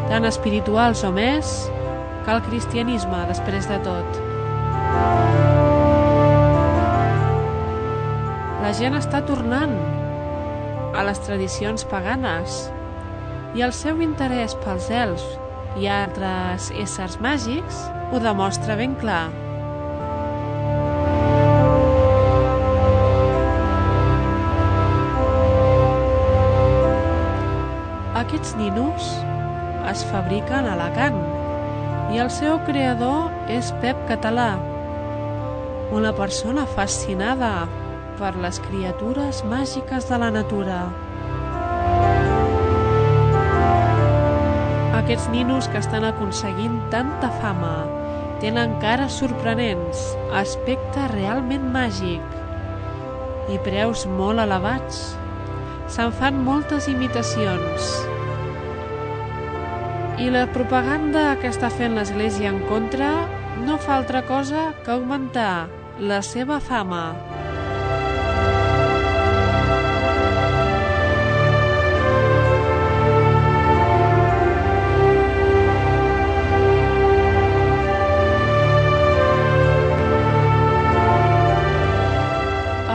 tan 0.09 0.25
espirituals 0.25 1.03
o 1.05 1.11
més 1.13 1.53
que 2.25 2.33
el 2.33 2.41
cristianisme 2.47 3.21
després 3.29 3.69
de 3.69 3.77
tot. 3.85 4.19
La 8.65 8.73
gent 8.73 8.97
està 8.97 9.21
tornant 9.29 9.77
a 10.97 11.05
les 11.05 11.21
tradicions 11.21 11.85
paganes 11.91 12.63
i 13.55 13.61
el 13.61 13.73
seu 13.77 14.01
interès 14.01 14.57
pels 14.65 14.89
elfs 14.89 15.25
i 15.77 15.89
altres 15.91 16.71
éssers 16.73 17.19
màgics 17.21 17.85
ho 18.11 18.21
demostra 18.23 18.79
ben 18.79 18.97
clar. 18.97 19.44
Aquests 28.35 28.57
ninos 28.59 29.05
es 29.87 30.01
fabriquen 30.09 30.65
a 30.67 30.73
Alacant 30.73 31.15
i 32.11 32.17
el 32.19 32.27
seu 32.35 32.57
creador 32.67 33.29
és 33.47 33.69
Pep 33.79 33.95
Català, 34.09 34.57
una 35.95 36.09
persona 36.17 36.65
fascinada 36.67 37.51
per 38.19 38.33
les 38.43 38.59
criatures 38.65 39.39
màgiques 39.47 40.09
de 40.09 40.19
la 40.19 40.27
natura. 40.35 40.79
Aquests 44.99 45.29
ninos 45.31 45.69
que 45.71 45.79
estan 45.79 46.03
aconseguint 46.09 46.75
tanta 46.91 47.29
fama 47.37 47.85
tenen 48.43 48.73
cares 48.83 49.15
sorprenents, 49.21 50.09
aspecte 50.41 51.07
realment 51.13 51.71
màgic 51.77 52.19
i 53.55 53.61
preus 53.69 54.03
molt 54.19 54.43
elevats. 54.43 55.05
Se'n 55.87 56.11
fan 56.19 56.43
moltes 56.43 56.91
imitacions. 56.91 57.95
I 60.15 60.29
la 60.31 60.45
propaganda 60.47 61.33
que 61.41 61.49
està 61.51 61.67
fent 61.67 61.97
l'Església 61.97 62.47
en 62.47 62.61
contra 62.69 63.09
no 63.67 63.75
fa 63.83 63.97
altra 63.97 64.21
cosa 64.23 64.69
que 64.85 64.93
augmentar 64.93 65.67
la 65.99 66.21
seva 66.23 66.61
fama. 66.63 67.01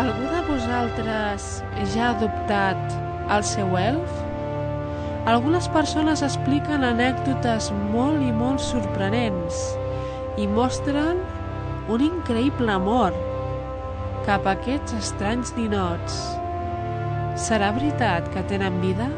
Algú 0.00 0.32
de 0.32 0.42
vosaltres 0.48 1.52
ja 1.92 2.08
ha 2.08 2.10
adoptat 2.16 2.98
el 3.36 3.48
seu 3.52 3.76
elf? 3.84 4.29
Algunes 5.28 5.66
persones 5.68 6.22
expliquen 6.24 6.80
anècdotes 6.86 7.66
molt 7.92 8.22
i 8.24 8.30
molt 8.32 8.62
sorprenents 8.64 9.58
i 10.40 10.46
mostren 10.48 11.18
un 11.92 12.00
increïble 12.00 12.72
amor 12.72 13.12
cap 14.24 14.48
a 14.48 14.54
aquests 14.56 14.96
estranys 14.96 15.52
ninots. 15.58 16.16
Serà 17.36 17.68
veritat 17.76 18.30
que 18.32 18.44
tenen 18.48 18.78
vida? 18.80 19.10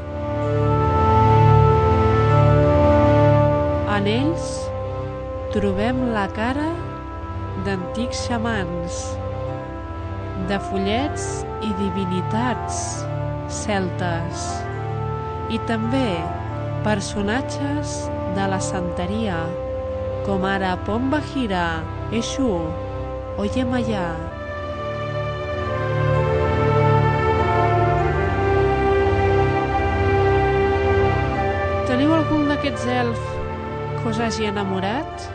En 3.94 4.10
ells 4.10 4.50
trobem 5.54 6.02
la 6.16 6.26
cara 6.34 6.66
d'antics 7.62 8.24
xamans, 8.26 9.04
de 10.50 10.58
follets 10.66 11.30
i 11.62 11.70
divinitats 11.78 12.82
celtes 13.62 14.61
i 15.52 15.60
també 15.68 16.06
personatges 16.86 17.98
de 18.36 18.46
la 18.48 18.60
santeria 18.64 19.36
com 20.26 20.44
ara 20.46 20.76
Pomba 20.86 21.18
Gira, 21.32 21.82
Eshu 22.14 22.48
o 23.36 23.44
Yemayà. 23.44 24.06
Teniu 31.90 32.14
algun 32.16 32.46
d'aquests 32.48 32.86
elf 32.96 33.24
que 33.98 34.08
us 34.10 34.20
hagi 34.22 34.46
enamorat? 34.48 35.30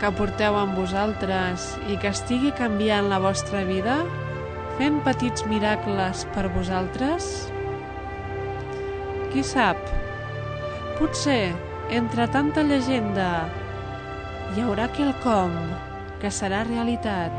Que 0.00 0.10
porteu 0.18 0.56
amb 0.58 0.78
vosaltres 0.78 1.72
i 1.90 1.98
que 1.98 2.10
estigui 2.14 2.54
canviant 2.58 3.10
la 3.10 3.20
vostra 3.22 3.66
vida? 3.66 4.00
Fent 4.78 5.02
petits 5.06 5.44
miracles 5.50 6.24
per 6.34 6.48
vosaltres? 6.54 7.51
qui 9.32 9.42
sap? 9.42 9.78
Potser, 10.98 11.54
entre 11.90 12.26
tanta 12.28 12.62
llegenda, 12.68 13.46
hi 14.52 14.60
haurà 14.60 14.90
quelcom 14.92 15.54
que 16.20 16.28
serà 16.28 16.60
realitat. 16.68 17.32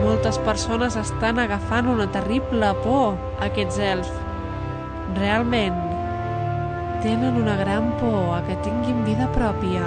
Moltes 0.00 0.40
persones 0.48 0.96
estan 0.96 1.42
agafant 1.44 1.92
una 1.92 2.08
terrible 2.16 2.72
por 2.80 3.18
a 3.36 3.50
aquests 3.50 3.80
elf. 3.92 4.12
Realment, 5.20 5.80
tenen 7.04 7.42
una 7.44 7.58
gran 7.60 7.92
por 8.00 8.38
a 8.38 8.44
que 8.48 8.56
tinguin 8.64 9.04
vida 9.04 9.28
pròpia. 9.36 9.84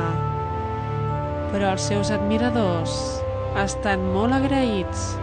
Però 1.50 1.72
els 1.74 1.88
seus 1.90 2.14
admiradors 2.14 3.00
estan 3.64 4.04
molt 4.14 4.36
agraïts 4.38 5.16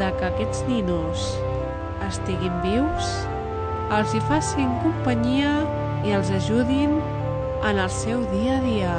de 0.00 0.08
que 0.18 0.28
aquests 0.30 0.62
ninos 0.68 1.26
estiguin 2.08 2.54
vius, 2.64 3.10
els 3.92 4.14
hi 4.16 4.22
facin 4.30 4.72
companyia 4.84 5.52
i 6.08 6.16
els 6.16 6.32
ajudin 6.40 6.96
en 7.68 7.78
el 7.78 7.92
seu 7.92 8.24
dia 8.32 8.56
a 8.58 8.64
dia. 8.64 8.96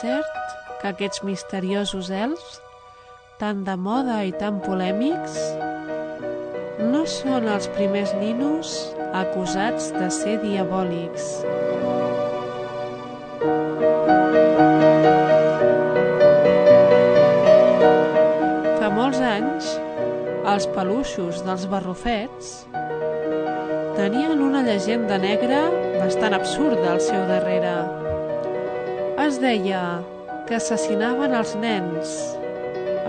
Cert 0.00 0.56
que 0.80 0.92
aquests 0.92 1.24
misteriosos 1.26 2.10
elfs, 2.14 2.60
tan 3.38 3.64
de 3.66 3.74
moda 3.78 4.20
i 4.26 4.32
tan 4.34 4.60
polèmics, 4.62 5.38
no 6.78 7.04
són 7.10 7.48
els 7.50 7.66
primers 7.74 8.14
ninos 8.20 8.74
acusats 9.18 9.90
de 9.96 10.10
ser 10.14 10.36
diabòlics. 10.44 11.28
Fa 18.78 18.90
molts 18.94 19.22
anys, 19.34 19.72
els 20.48 20.68
peluixos 20.74 21.42
dels 21.46 21.66
barrufets 21.70 22.54
tenien 23.98 24.38
una 24.38 24.62
llegenda 24.62 25.18
negra 25.18 25.64
bastant 25.98 26.38
absurda 26.38 26.92
al 26.94 27.02
seu 27.02 27.26
darrere. 27.26 28.07
Deia 29.38 30.00
que 30.48 30.56
assassinaven 30.56 31.30
els 31.38 31.52
nens, 31.62 32.12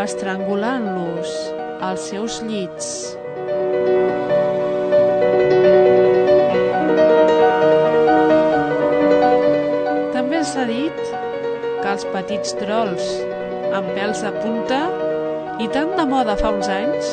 estrangulant-los 0.03 1.31
als 1.87 2.03
seus 2.11 2.35
llits. 2.45 2.89
També 10.13 10.43
s'ha 10.45 10.67
dit 10.69 10.99
que 11.01 11.87
els 11.95 12.05
petits 12.13 12.53
trolls 12.61 13.07
amb 13.79 13.89
pèls 13.97 14.21
de 14.27 14.33
punta 14.43 14.83
i 15.65 15.71
tant 15.73 15.95
de 15.97 16.05
moda 16.11 16.35
fa 16.43 16.51
uns 16.59 16.69
anys 16.75 17.09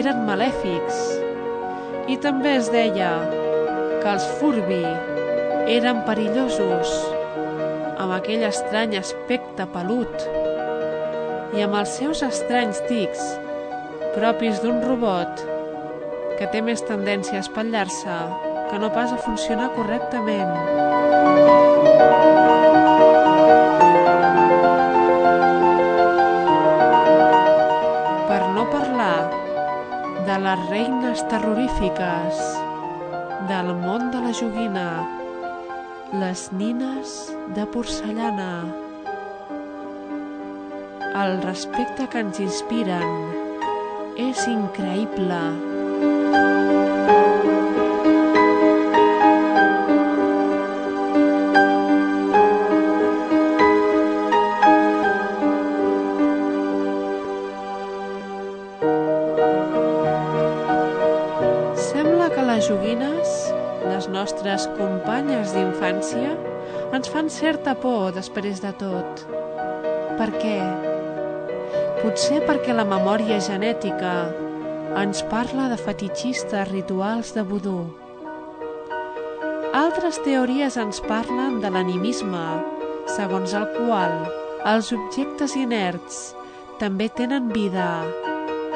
eren 0.00 0.26
malèfics. 0.26 0.98
I 2.10 2.18
també 2.26 2.56
es 2.58 2.72
deia 2.74 3.12
que 4.02 4.10
els 4.16 4.26
furbi 4.40 4.82
eren 5.78 6.02
perillosos 6.10 7.17
amb 8.08 8.16
aquell 8.16 8.40
estrany 8.46 8.94
aspecte 8.96 9.66
pelut 9.68 10.22
i 11.52 11.60
amb 11.60 11.74
els 11.76 11.90
seus 11.98 12.22
estranys 12.24 12.78
tics 12.88 13.20
propis 14.14 14.62
d'un 14.62 14.78
robot 14.80 15.42
que 16.38 16.48
té 16.54 16.62
més 16.64 16.80
tendència 16.88 17.36
a 17.36 17.42
espatllar-se 17.44 18.14
que 18.70 18.78
no 18.80 18.88
pas 18.94 19.12
a 19.12 19.18
funcionar 19.26 19.68
correctament. 19.76 20.54
Per 28.32 28.40
no 28.56 28.64
parlar 28.72 29.20
de 30.32 30.40
les 30.48 30.66
reines 30.72 31.28
terrorífiques 31.28 32.42
del 33.52 33.74
món 33.84 34.08
de 34.16 34.24
la 34.24 34.32
joguina, 34.40 34.88
les 36.12 36.50
nines 36.52 37.36
de 37.54 37.66
porcellana. 37.66 38.64
El 41.22 41.42
respecte 41.42 42.06
que 42.08 42.22
ens 42.24 42.40
inspiren 42.40 43.04
és 44.16 44.46
increïble. 44.48 45.40
Sembla 61.76 62.30
que 62.32 62.48
les 62.48 62.64
joguines, 62.70 63.36
les 63.84 64.08
nostres 64.08 64.70
d'infància, 66.08 66.36
ens 66.94 67.08
fan 67.08 67.28
certa 67.28 67.74
por 67.74 68.12
després 68.12 68.60
de 68.60 68.72
tot. 68.78 69.24
Per 70.18 70.30
què? 70.40 70.58
Potser 72.02 72.40
perquè 72.46 72.72
la 72.74 72.84
memòria 72.84 73.38
genètica 73.40 74.32
ens 74.96 75.22
parla 75.28 75.68
de 75.68 75.76
fetichistes 75.76 76.70
rituals 76.70 77.34
de 77.34 77.42
vudú. 77.42 77.90
Altres 79.74 80.18
teories 80.24 80.76
ens 80.76 81.00
parlen 81.00 81.60
de 81.60 81.70
l'animisme, 81.70 82.46
segons 83.06 83.52
el 83.54 83.66
qual 83.76 84.14
els 84.66 84.92
objectes 84.92 85.56
inerts 85.56 86.34
també 86.78 87.08
tenen 87.08 87.52
vida, 87.52 88.04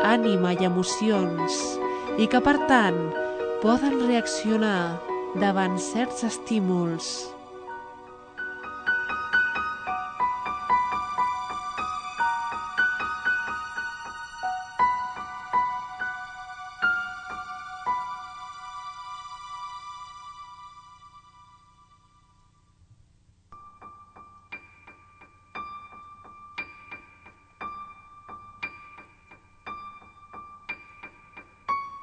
ànima 0.05 0.53
i 0.53 0.67
emocions, 0.67 1.79
i 2.19 2.27
que 2.27 2.41
per 2.41 2.59
tant 2.69 2.99
poden 3.63 3.99
reaccionar 4.07 5.12
davant 5.41 5.79
certs 5.81 6.25
estímuls. 6.29 7.13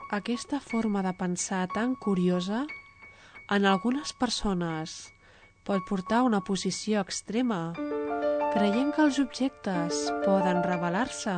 Aquesta 0.09 0.57
forma 0.59 1.03
de 1.05 1.13
pensar 1.13 1.67
tan 1.69 1.93
curiosa 1.95 2.65
en 3.49 3.65
algunes 3.65 4.11
persones 4.13 4.91
pot 5.65 5.81
portar 5.89 6.19
una 6.21 6.39
posició 6.45 7.01
extrema, 7.01 7.73
creient 8.53 8.91
que 8.93 9.01
els 9.07 9.17
objectes 9.23 10.03
poden 10.21 10.61
revelar-se. 10.65 11.33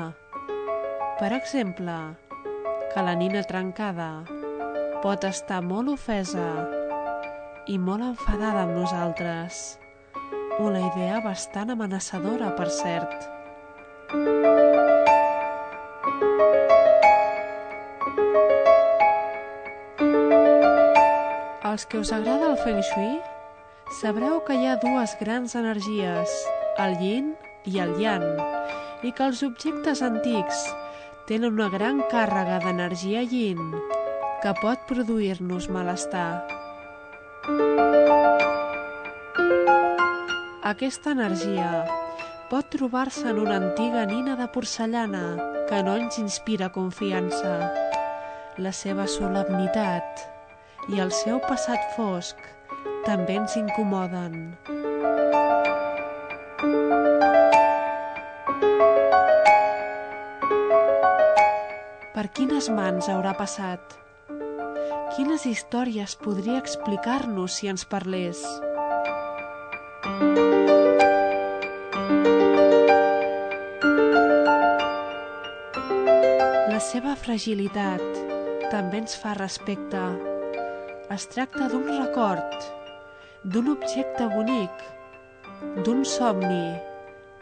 Per 1.21 1.31
exemple, 1.37 1.95
que 2.91 3.05
la 3.07 3.15
nina 3.15 3.45
trencada 3.47 4.09
pot 5.03 5.23
estar 5.29 5.61
molt 5.63 5.93
ofesa 5.95 6.49
i 7.71 7.77
molt 7.79 8.03
enfadada 8.11 8.65
amb 8.67 8.75
nosaltres. 8.81 9.61
Una 10.59 10.83
idea 10.91 11.21
bastant 11.23 11.71
amenaçadora, 11.71 12.51
per 12.59 12.67
cert. 12.75 13.29
Els 21.71 21.85
que 21.87 21.99
us 22.03 22.09
agrada 22.11 22.49
el 22.51 22.57
Feng 22.59 22.81
Shui 22.83 23.11
sabreu 24.01 24.41
que 24.43 24.57
hi 24.59 24.65
ha 24.67 24.73
dues 24.81 25.11
grans 25.21 25.53
energies, 25.55 26.31
el 26.83 26.97
yin 26.99 27.29
i 27.69 27.77
el 27.79 27.93
yang, 28.01 28.25
i 29.07 29.11
que 29.15 29.23
els 29.29 29.39
objectes 29.47 30.01
antics 30.03 30.65
tenen 31.29 31.53
una 31.55 31.69
gran 31.71 32.01
càrrega 32.11 32.57
d'energia 32.65 33.21
yin 33.23 33.61
que 34.43 34.51
pot 34.59 34.83
produir-nos 34.89 35.69
malestar. 35.71 36.41
Aquesta 40.73 41.15
energia 41.15 41.69
pot 42.51 42.67
trobar-se 42.75 43.29
en 43.31 43.39
una 43.45 43.61
antiga 43.61 44.03
nina 44.11 44.35
de 44.35 44.49
porcellana 44.51 45.23
que 45.71 45.79
no 45.87 45.95
ens 46.03 46.19
inspira 46.19 46.73
confiança. 46.75 47.55
La 48.59 48.75
seva 48.75 49.07
solemnitat 49.07 50.30
i 50.89 50.99
el 50.99 51.11
seu 51.13 51.37
passat 51.45 51.93
fosc 51.97 52.37
també 53.05 53.37
ens 53.37 53.57
incomoden. 53.59 54.55
quines 62.37 62.69
mans 62.71 63.07
haurà 63.11 63.33
passat? 63.35 63.95
Quines 65.15 65.43
històries 65.49 66.15
podria 66.21 66.59
explicar-nos 66.61 67.57
si 67.59 67.67
ens 67.71 67.83
parlés? 67.91 68.39
La 76.71 76.79
seva 76.87 77.17
fragilitat 77.19 78.05
també 78.71 79.03
ens 79.03 79.17
fa 79.19 79.35
respecte. 79.37 80.30
Es 81.11 81.25
tracta 81.27 81.65
d'un 81.67 81.89
record, 81.89 82.53
d'un 83.43 83.65
objecte 83.73 84.27
bonic, 84.31 84.83
d'un 85.83 86.05
somni 86.07 86.77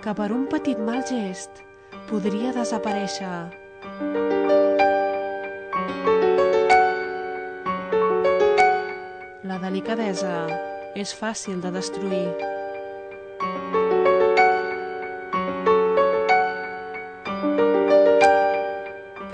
que 0.02 0.14
per 0.18 0.32
un 0.34 0.48
petit 0.50 0.80
mal 0.88 1.04
gest 1.06 1.62
podria 2.10 2.50
desaparèixer. 2.56 3.36
La 9.54 9.62
delicadesa 9.68 10.34
és 11.06 11.14
fàcil 11.22 11.62
de 11.62 11.76
destruir. 11.78 12.26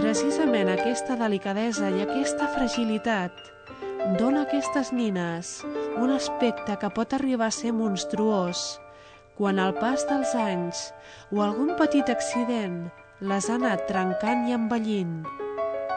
Precisament 0.03 0.75
aquesta 0.75 1.15
delicadesa 1.23 1.95
i 1.95 2.03
aquesta 2.03 2.51
fragilitat 2.59 3.54
dona 4.13 4.43
a 4.43 4.45
aquestes 4.45 4.91
nines 4.93 5.63
un 5.97 6.11
aspecte 6.13 6.75
que 6.77 6.89
pot 6.93 7.13
arribar 7.17 7.47
a 7.49 7.55
ser 7.55 7.71
monstruós 7.73 8.77
quan 9.35 9.57
al 9.59 9.73
pas 9.79 10.05
dels 10.05 10.35
anys 10.37 10.83
o 11.33 11.41
algun 11.41 11.73
petit 11.79 12.11
accident 12.13 12.85
les 13.25 13.49
ha 13.49 13.57
anat 13.57 13.87
trencant 13.89 14.45
i 14.45 14.53
envellint. 14.53 15.23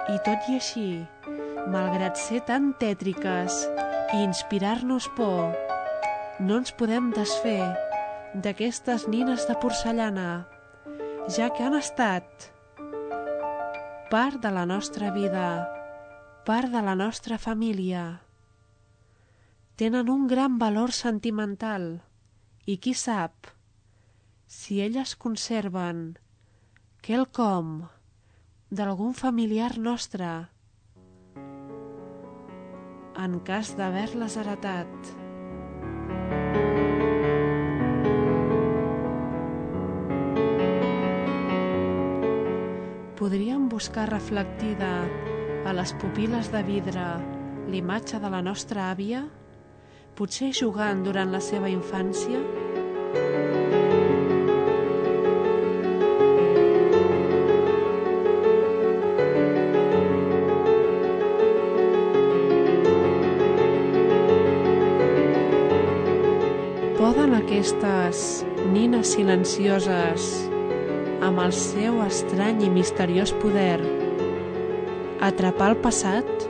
I 0.09 0.17
tot 0.25 0.49
i 0.49 0.57
així, 0.57 0.89
malgrat 1.69 2.17
ser 2.17 2.41
tan 2.49 2.73
tètriques 2.81 3.61
i 4.17 4.23
inspirar-nos 4.25 5.11
por, 5.19 5.53
no 6.41 6.61
ens 6.63 6.73
podem 6.73 7.11
desfer 7.13 7.61
d'aquestes 8.35 9.05
nines 9.13 9.45
de 9.51 9.57
porcellana, 9.61 10.47
ja 11.29 11.53
que 11.53 11.67
han 11.67 11.77
estat 11.77 12.53
part 14.09 14.41
de 14.41 14.55
la 14.55 14.65
nostra 14.65 15.13
vida, 15.13 15.78
part 16.49 16.73
de 16.73 16.81
la 16.81 16.95
nostra 16.97 17.37
família. 17.37 18.23
Tenen 19.77 20.09
un 20.09 20.23
gran 20.31 20.55
valor 20.57 20.95
sentimental 20.97 21.99
i 22.65 22.79
qui 22.81 22.95
sap 22.97 23.51
si 24.49 24.79
elles 24.81 25.13
conserven 25.21 26.17
quelcom 27.05 27.83
d'algun 28.73 29.13
familiar 29.13 29.77
nostre 29.77 30.33
en 33.27 33.39
cas 33.45 33.77
d'haver-les 33.77 34.41
heretat. 34.41 35.15
Podríem 43.21 43.69
buscar 43.69 44.09
reflectida 44.09 44.95
a 45.69 45.75
les 45.77 45.91
pupil·les 46.01 46.47
de 46.49 46.63
vidre 46.65 47.03
l'imatge 47.69 48.17
de 48.23 48.29
la 48.33 48.39
nostra 48.41 48.87
àvia, 48.89 49.21
potser 50.17 50.49
jugant 50.57 51.03
durant 51.05 51.29
la 51.29 51.43
seva 51.45 51.69
infància? 51.69 52.41
Poden 66.97 67.37
aquestes 67.43 68.25
nines 68.73 69.13
silencioses, 69.19 70.33
amb 71.21 71.45
el 71.45 71.53
seu 71.53 72.01
estrany 72.09 72.65
i 72.65 72.73
misteriós 72.81 73.37
poder, 73.45 73.98
atrapar 75.21 75.73
el 75.73 75.81
passat? 75.83 76.49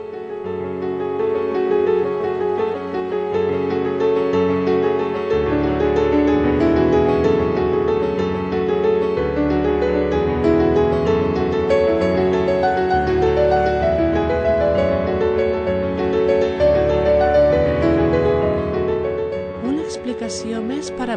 Explicació 19.89 20.59
més 20.61 20.91
per 20.93 21.07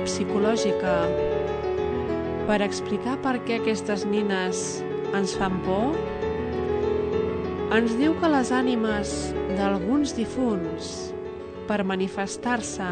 explicar 2.64 3.18
per 3.24 3.34
què 3.44 3.60
aquestes 3.60 4.06
nines 4.08 4.64
ens 5.12 5.36
fan 5.36 5.60
por? 5.66 6.11
Ens 7.72 7.94
diu 7.96 8.12
que 8.20 8.28
les 8.28 8.50
ànimes 8.52 9.10
d'alguns 9.56 10.10
difunts, 10.12 10.88
per 11.64 11.78
manifestar-se, 11.88 12.88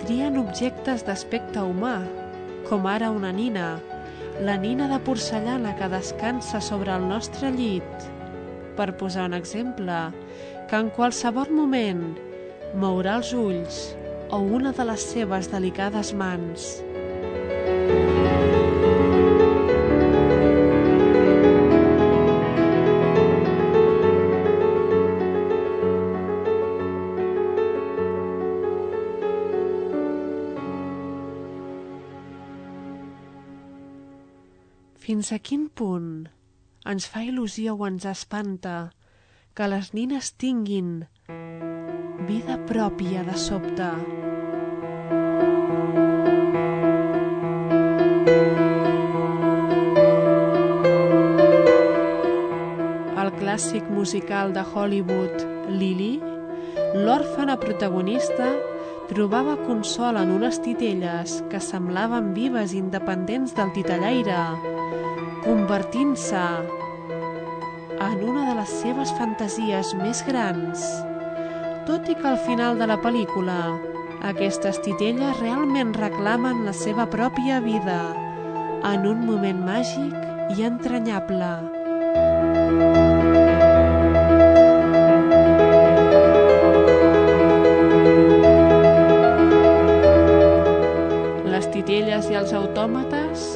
trien 0.00 0.40
objectes 0.40 1.04
d'aspecte 1.06 1.62
humà, 1.62 2.00
com 2.66 2.88
ara 2.90 3.12
una 3.14 3.30
nina, 3.30 3.76
la 4.42 4.56
nina 4.58 4.88
de 4.90 4.98
porcellana 5.06 5.76
que 5.78 5.86
descansa 5.92 6.58
sobre 6.58 6.90
el 6.98 7.06
nostre 7.06 7.52
llit. 7.54 8.08
Per 8.74 8.90
posar 8.98 9.28
un 9.30 9.38
exemple, 9.38 10.00
que 10.66 10.82
en 10.82 10.90
qualsevol 10.98 11.54
moment 11.54 12.02
mourà 12.74 13.20
els 13.20 13.30
ulls 13.38 13.82
o 14.34 14.42
una 14.42 14.74
de 14.74 14.88
les 14.90 15.10
seves 15.14 15.52
delicades 15.54 16.10
mans. 16.10 16.72
Fins 35.02 35.32
a 35.34 35.36
quin 35.42 35.64
punt 35.66 36.28
ens 36.86 37.08
fa 37.10 37.24
il·lusió 37.26 37.72
o 37.74 37.86
ens 37.88 38.04
espanta 38.06 38.74
que 39.58 39.66
les 39.66 39.88
nines 39.96 40.28
tinguin 40.38 40.92
vida 42.28 42.54
pròpia 42.68 43.24
de 43.26 43.34
sobte? 43.34 43.88
El 53.24 53.32
clàssic 53.40 53.90
musical 53.90 54.54
de 54.54 54.62
Hollywood, 54.62 55.42
Lily, 55.80 56.12
l'òrfana 57.02 57.58
protagonista 57.58 58.52
trobava 59.10 59.58
consol 59.66 60.22
en 60.22 60.30
unes 60.36 60.62
titelles 60.62 61.40
que 61.50 61.58
semblaven 61.58 62.30
vives 62.38 62.76
independents 62.78 63.58
del 63.58 63.74
titellaire, 63.74 64.38
convertint-se 65.42 66.42
en 68.02 68.22
una 68.22 68.44
de 68.48 68.54
les 68.58 68.74
seves 68.82 69.10
fantasies 69.18 69.92
més 69.98 70.22
grans. 70.26 70.84
Tot 71.88 72.06
i 72.10 72.14
que 72.18 72.28
al 72.30 72.38
final 72.46 72.78
de 72.78 72.86
la 72.86 72.98
pel·lícula 73.02 73.58
aquestes 74.22 74.78
titelles 74.84 75.40
realment 75.40 75.90
reclamen 75.98 76.62
la 76.66 76.74
seva 76.76 77.08
pròpia 77.10 77.58
vida 77.64 77.98
en 78.86 79.06
un 79.10 79.24
moment 79.26 79.64
màgic 79.66 80.14
i 80.54 80.62
entranyable. 80.68 81.50
Les 91.50 91.68
titelles 91.74 92.30
i 92.30 92.38
els 92.38 92.54
autòmates 92.62 93.51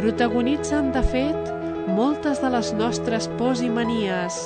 protagonitzen, 0.00 0.92
de 0.94 1.02
fet, 1.04 1.48
moltes 1.92 2.40
de 2.40 2.48
les 2.54 2.70
nostres 2.78 3.26
pors 3.36 3.60
i 3.60 3.68
manies, 3.68 4.36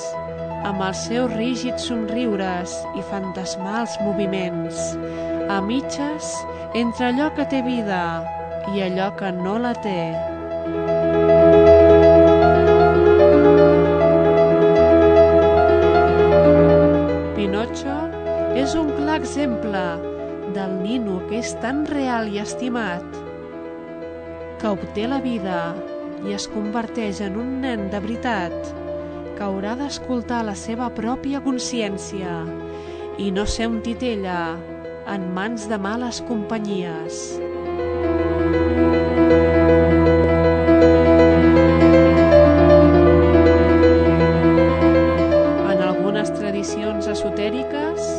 amb 0.67 0.83
els 0.83 1.05
seus 1.07 1.31
rígids 1.31 1.85
somriures 1.87 2.73
i 2.99 3.03
fantasmals 3.11 3.95
moviments, 4.03 4.81
a 5.47 5.61
mitges 5.63 6.33
entre 6.75 7.07
allò 7.11 7.29
que 7.37 7.47
té 7.53 7.61
vida 7.63 8.01
i 8.73 8.83
allò 8.83 9.11
que 9.15 9.31
no 9.37 9.55
la 9.63 9.71
té. 9.85 9.99
Pinocho 17.37 17.99
és 18.59 18.75
un 18.75 18.91
clar 18.97 19.21
exemple 19.21 19.85
del 20.57 20.81
nino 20.81 21.21
que 21.29 21.39
és 21.39 21.55
tan 21.63 21.85
real 21.87 22.27
i 22.33 22.43
estimat 22.43 23.14
que 24.65 24.71
obté 24.71 25.03
la 25.05 25.19
vida 25.21 25.75
i 26.25 26.31
es 26.33 26.47
converteix 26.49 27.19
en 27.21 27.35
un 27.37 27.49
nen 27.61 27.83
de 27.93 27.99
veritat 28.01 28.55
que 29.37 29.43
haurà 29.45 29.75
d'escoltar 29.77 30.39
la 30.47 30.55
seva 30.57 30.87
pròpia 30.89 31.37
consciència 31.45 32.31
i 33.21 33.29
no 33.35 33.43
ser 33.45 33.67
un 33.69 33.83
titella 33.85 34.55
en 35.13 35.27
mans 35.37 35.67
de 35.69 35.77
males 35.77 36.23
companyies. 36.25 37.37
En 45.75 45.87
algunes 45.91 46.33
tradicions 46.41 47.13
esotèriques, 47.13 48.11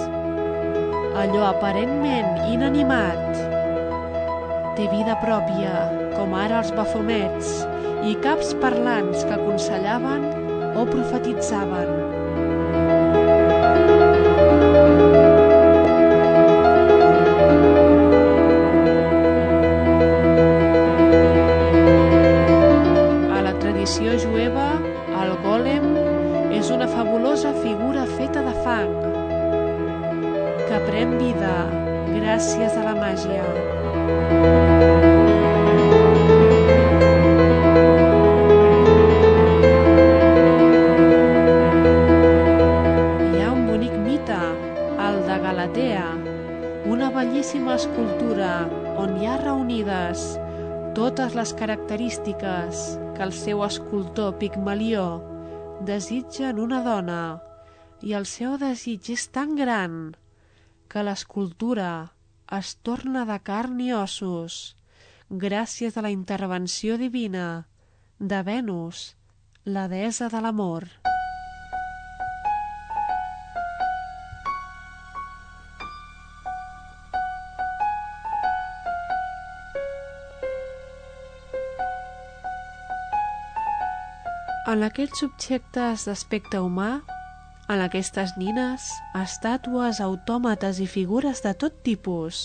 allò 1.26 1.50
aparentment 1.50 2.46
inanimat 2.54 3.46
té 4.78 4.86
vida 4.94 5.18
pròpia, 5.26 6.05
com 6.16 6.32
ara 6.36 6.62
els 6.62 6.72
bafomets 6.76 7.52
i 8.08 8.14
caps 8.24 8.54
parlants 8.62 9.24
que 9.26 9.34
aconsellaven 9.36 10.24
o 10.76 10.84
profetitzaven. 10.88 11.90
A 23.36 23.40
la 23.46 23.54
tradició 23.60 24.16
jueva, 24.24 24.68
el 25.22 25.36
gòlem 25.44 25.88
és 26.56 26.72
una 26.72 26.88
fabulosa 26.88 27.52
figura 27.62 28.08
feta 28.16 28.44
de 28.46 28.56
fang 28.64 28.94
que 30.66 30.82
pren 30.88 31.16
vida 31.20 31.54
gràcies 32.16 32.76
a 32.76 32.84
la 32.90 32.96
màgia. 32.98 33.44
Hi 34.26 35.35
bellíssima 47.16 47.78
escultura 47.80 48.66
on 49.00 49.14
hi 49.16 49.24
ha 49.24 49.38
reunides 49.40 50.24
totes 50.98 51.32
les 51.38 51.54
característiques 51.56 52.82
que 53.16 53.24
el 53.24 53.32
seu 53.32 53.62
escultor 53.64 54.34
Pigmalió 54.36 55.06
desitja 55.88 56.50
en 56.50 56.60
una 56.60 56.82
dona 56.84 57.22
i 58.04 58.12
el 58.18 58.28
seu 58.28 58.58
desig 58.60 59.08
és 59.16 59.24
tan 59.32 59.56
gran 59.56 59.96
que 60.92 61.06
l'escultura 61.08 61.90
es 62.58 62.76
torna 62.84 63.24
de 63.24 63.40
carn 63.48 63.80
i 63.80 63.94
ossos 63.96 64.76
gràcies 65.48 65.96
a 65.96 66.04
la 66.04 66.12
intervenció 66.12 67.00
divina 67.00 67.66
de 68.20 68.44
Venus, 68.44 69.14
la 69.64 69.88
deessa 69.88 70.28
de 70.28 70.44
l'amor. 70.44 70.90
En 84.76 84.82
aquests 84.84 85.22
objectes 85.24 86.02
d'aspecte 86.04 86.58
humà, 86.60 86.98
en 87.72 87.80
aquestes 87.80 88.34
nines, 88.36 88.90
estàtues, 89.16 90.02
autòmates 90.04 90.82
i 90.84 90.88
figures 90.94 91.40
de 91.46 91.54
tot 91.62 91.78
tipus, 91.86 92.40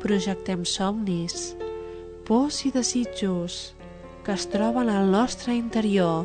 projectem 0.00 0.64
somnis, 0.64 1.50
pors 2.24 2.62
i 2.64 2.72
desitjos 2.72 3.58
que 4.24 4.38
es 4.38 4.48
troben 4.48 4.88
al 4.88 5.12
nostre 5.12 5.52
interior. 5.58 6.24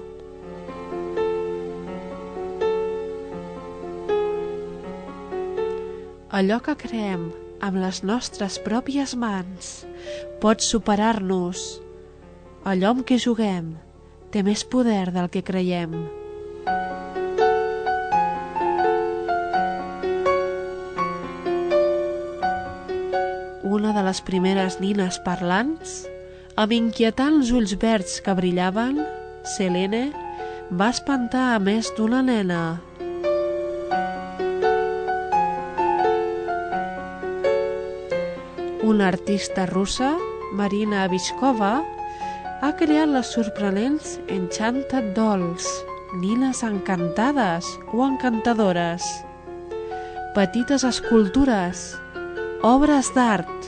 Allò 6.32 6.64
que 6.64 6.80
creem 6.88 7.28
amb 7.60 7.84
les 7.84 8.06
nostres 8.08 8.62
pròpies 8.64 9.20
mans 9.20 9.80
pot 10.40 10.64
superar-nos. 10.64 11.74
Allò 12.64 12.96
amb 12.96 13.04
què 13.04 13.20
juguem 13.20 13.74
té 14.34 14.42
més 14.42 14.64
poder 14.66 15.12
del 15.14 15.30
que 15.30 15.44
creiem. 15.46 15.94
Una 23.74 23.94
de 23.94 24.04
les 24.06 24.22
primeres 24.26 24.80
nines 24.82 25.20
parlants, 25.26 26.02
amb 26.58 26.74
inquietants 26.74 27.54
ulls 27.54 27.76
verds 27.82 28.18
que 28.26 28.34
brillaven, 28.38 28.98
Selene, 29.54 30.08
va 30.74 30.90
espantar 30.90 31.52
a 31.54 31.62
més 31.62 31.94
d'una 31.98 32.26
nena. 32.26 32.64
Una 38.84 39.08
artista 39.14 39.66
russa, 39.70 40.16
Marina 40.58 41.06
Aviskova, 41.06 41.76
ha 42.64 42.70
creat 42.80 43.10
les 43.12 43.28
sorprenents 43.28 44.14
Enchanted 44.32 45.10
Dolls, 45.18 45.66
nines 46.22 46.62
encantades 46.64 47.68
o 47.92 48.06
encantadores. 48.06 49.04
Petites 50.32 50.86
escultures, 50.88 51.82
obres 52.64 53.10
d'art, 53.18 53.68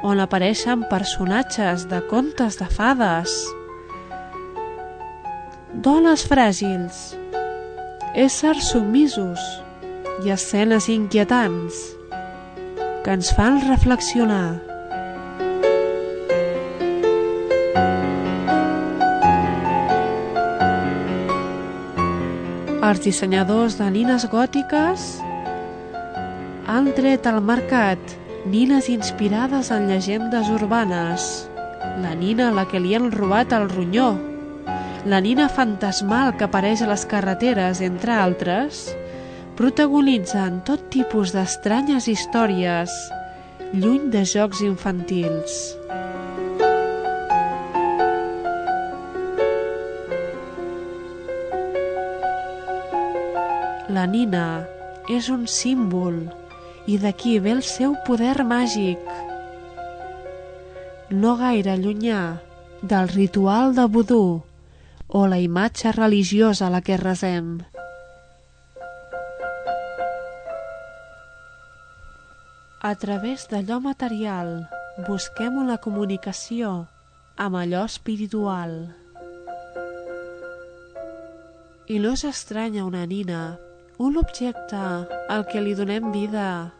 on 0.00 0.22
apareixen 0.24 0.86
personatges 0.88 1.84
de 1.90 2.00
contes 2.08 2.56
de 2.56 2.70
fades, 2.72 3.34
dones 5.84 6.24
fràgils, 6.24 7.02
éssers 8.16 8.70
submisos 8.72 9.44
i 10.24 10.32
escenes 10.32 10.88
inquietants 10.88 11.82
que 13.04 13.12
ens 13.12 13.28
fan 13.36 13.60
reflexionar. 13.68 14.65
Els 22.86 23.00
dissenyadors 23.02 23.74
de 23.80 23.86
nines 23.90 24.28
gòtiques 24.30 25.04
han 26.70 26.90
tret 26.94 27.24
al 27.26 27.40
mercat 27.42 28.12
nines 28.52 28.86
inspirades 28.92 29.72
en 29.74 29.88
llegendes 29.90 30.50
urbanes. 30.54 31.24
La 32.04 32.12
nina 32.14 32.50
a 32.50 32.54
la 32.54 32.66
que 32.70 32.78
li 32.78 32.94
han 32.94 33.08
robat 33.10 33.54
el 33.56 33.66
ronyó, 33.72 34.12
la 35.06 35.18
nina 35.24 35.48
fantasmal 35.48 36.36
que 36.38 36.46
apareix 36.46 36.84
a 36.84 36.90
les 36.92 37.06
carreteres, 37.10 37.80
entre 37.82 38.14
altres, 38.14 38.84
protagonitzen 39.58 40.60
tot 40.68 40.86
tipus 40.94 41.34
d'estranyes 41.34 42.06
històries, 42.12 42.94
lluny 43.72 44.12
de 44.14 44.22
jocs 44.26 44.62
infantils. 44.66 45.75
La 53.96 54.02
nina 54.04 54.66
és 55.08 55.28
un 55.32 55.46
símbol 55.48 56.16
i 56.90 56.96
d'aquí 57.00 57.38
ve 57.40 57.52
el 57.56 57.62
seu 57.64 57.94
poder 58.06 58.42
màgic. 58.44 59.00
No 61.22 61.36
gaire 61.40 61.76
llunyà 61.80 62.20
del 62.82 63.08
ritual 63.12 63.72
de 63.78 63.86
vudú 63.94 64.42
o 65.08 65.22
la 65.30 65.38
imatge 65.40 65.94
religiosa 65.96 66.66
a 66.66 66.72
la 66.74 66.82
que 66.82 66.98
resem. 67.00 67.60
A 72.82 72.92
través 73.00 73.46
d'allò 73.50 73.78
material 73.80 74.66
busquem 75.08 75.56
una 75.62 75.78
comunicació 75.78 76.74
amb 77.36 77.62
allò 77.62 77.86
espiritual. 77.88 78.76
I 81.86 82.02
no 82.02 82.12
s'estranya 82.18 82.84
una 82.84 83.06
nina, 83.06 83.56
un 83.98 84.18
objecte 84.18 84.76
al 85.28 85.46
que 85.48 85.60
li 85.64 85.72
donem 85.74 86.10
vida 86.12 86.72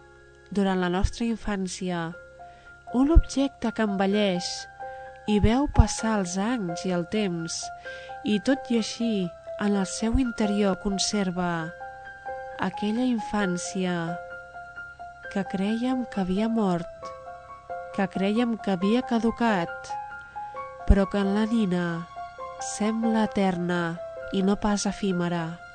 durant 0.52 0.82
la 0.82 0.90
nostra 0.92 1.24
infància, 1.24 2.10
un 2.92 3.10
objecte 3.14 3.72
que 3.72 3.86
envelleix 3.88 4.50
i 5.32 5.38
veu 5.40 5.64
passar 5.78 6.18
els 6.20 6.36
anys 6.36 6.84
i 6.84 6.92
el 6.92 7.06
temps 7.08 7.56
i 8.28 8.36
tot 8.44 8.68
i 8.70 8.82
així 8.82 9.10
en 9.64 9.80
el 9.80 9.88
seu 9.88 10.20
interior 10.20 10.76
conserva 10.84 11.72
aquella 12.60 13.08
infància 13.08 13.96
que 15.32 15.48
creiem 15.48 16.04
que 16.12 16.20
havia 16.20 16.52
mort, 16.52 17.12
que 17.96 18.06
creiem 18.12 18.58
que 18.60 18.76
havia 18.76 19.00
caducat, 19.08 19.72
però 20.84 21.08
que 21.08 21.24
en 21.24 21.32
la 21.34 21.48
nina 21.48 21.86
sembla 22.76 23.24
eterna 23.24 23.96
i 24.36 24.44
no 24.44 24.60
pas 24.60 24.84
efímera. 24.84 25.65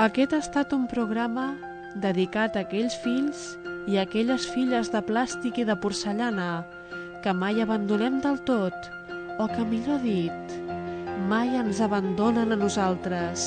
Aquest 0.00 0.32
ha 0.32 0.38
estat 0.40 0.70
un 0.72 0.86
programa 0.88 1.42
dedicat 2.00 2.54
a 2.56 2.62
aquells 2.64 2.94
fills 3.02 3.40
i 3.84 3.98
a 3.98 4.06
aquelles 4.06 4.46
filles 4.48 4.88
de 4.94 5.02
plàstic 5.04 5.58
i 5.60 5.66
de 5.68 5.76
porcellana 5.82 6.46
que 7.20 7.34
mai 7.36 7.60
abandonem 7.60 8.16
del 8.24 8.40
tot 8.48 8.88
o 9.36 9.48
que, 9.52 9.60
millor 9.68 10.00
dit, 10.00 10.56
mai 11.28 11.52
ens 11.60 11.82
abandonen 11.84 12.56
a 12.56 12.60
nosaltres. 12.62 13.44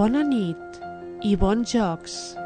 Bona 0.00 0.24
nit 0.24 0.84
i 1.20 1.36
bons 1.36 1.76
jocs. 1.76 2.39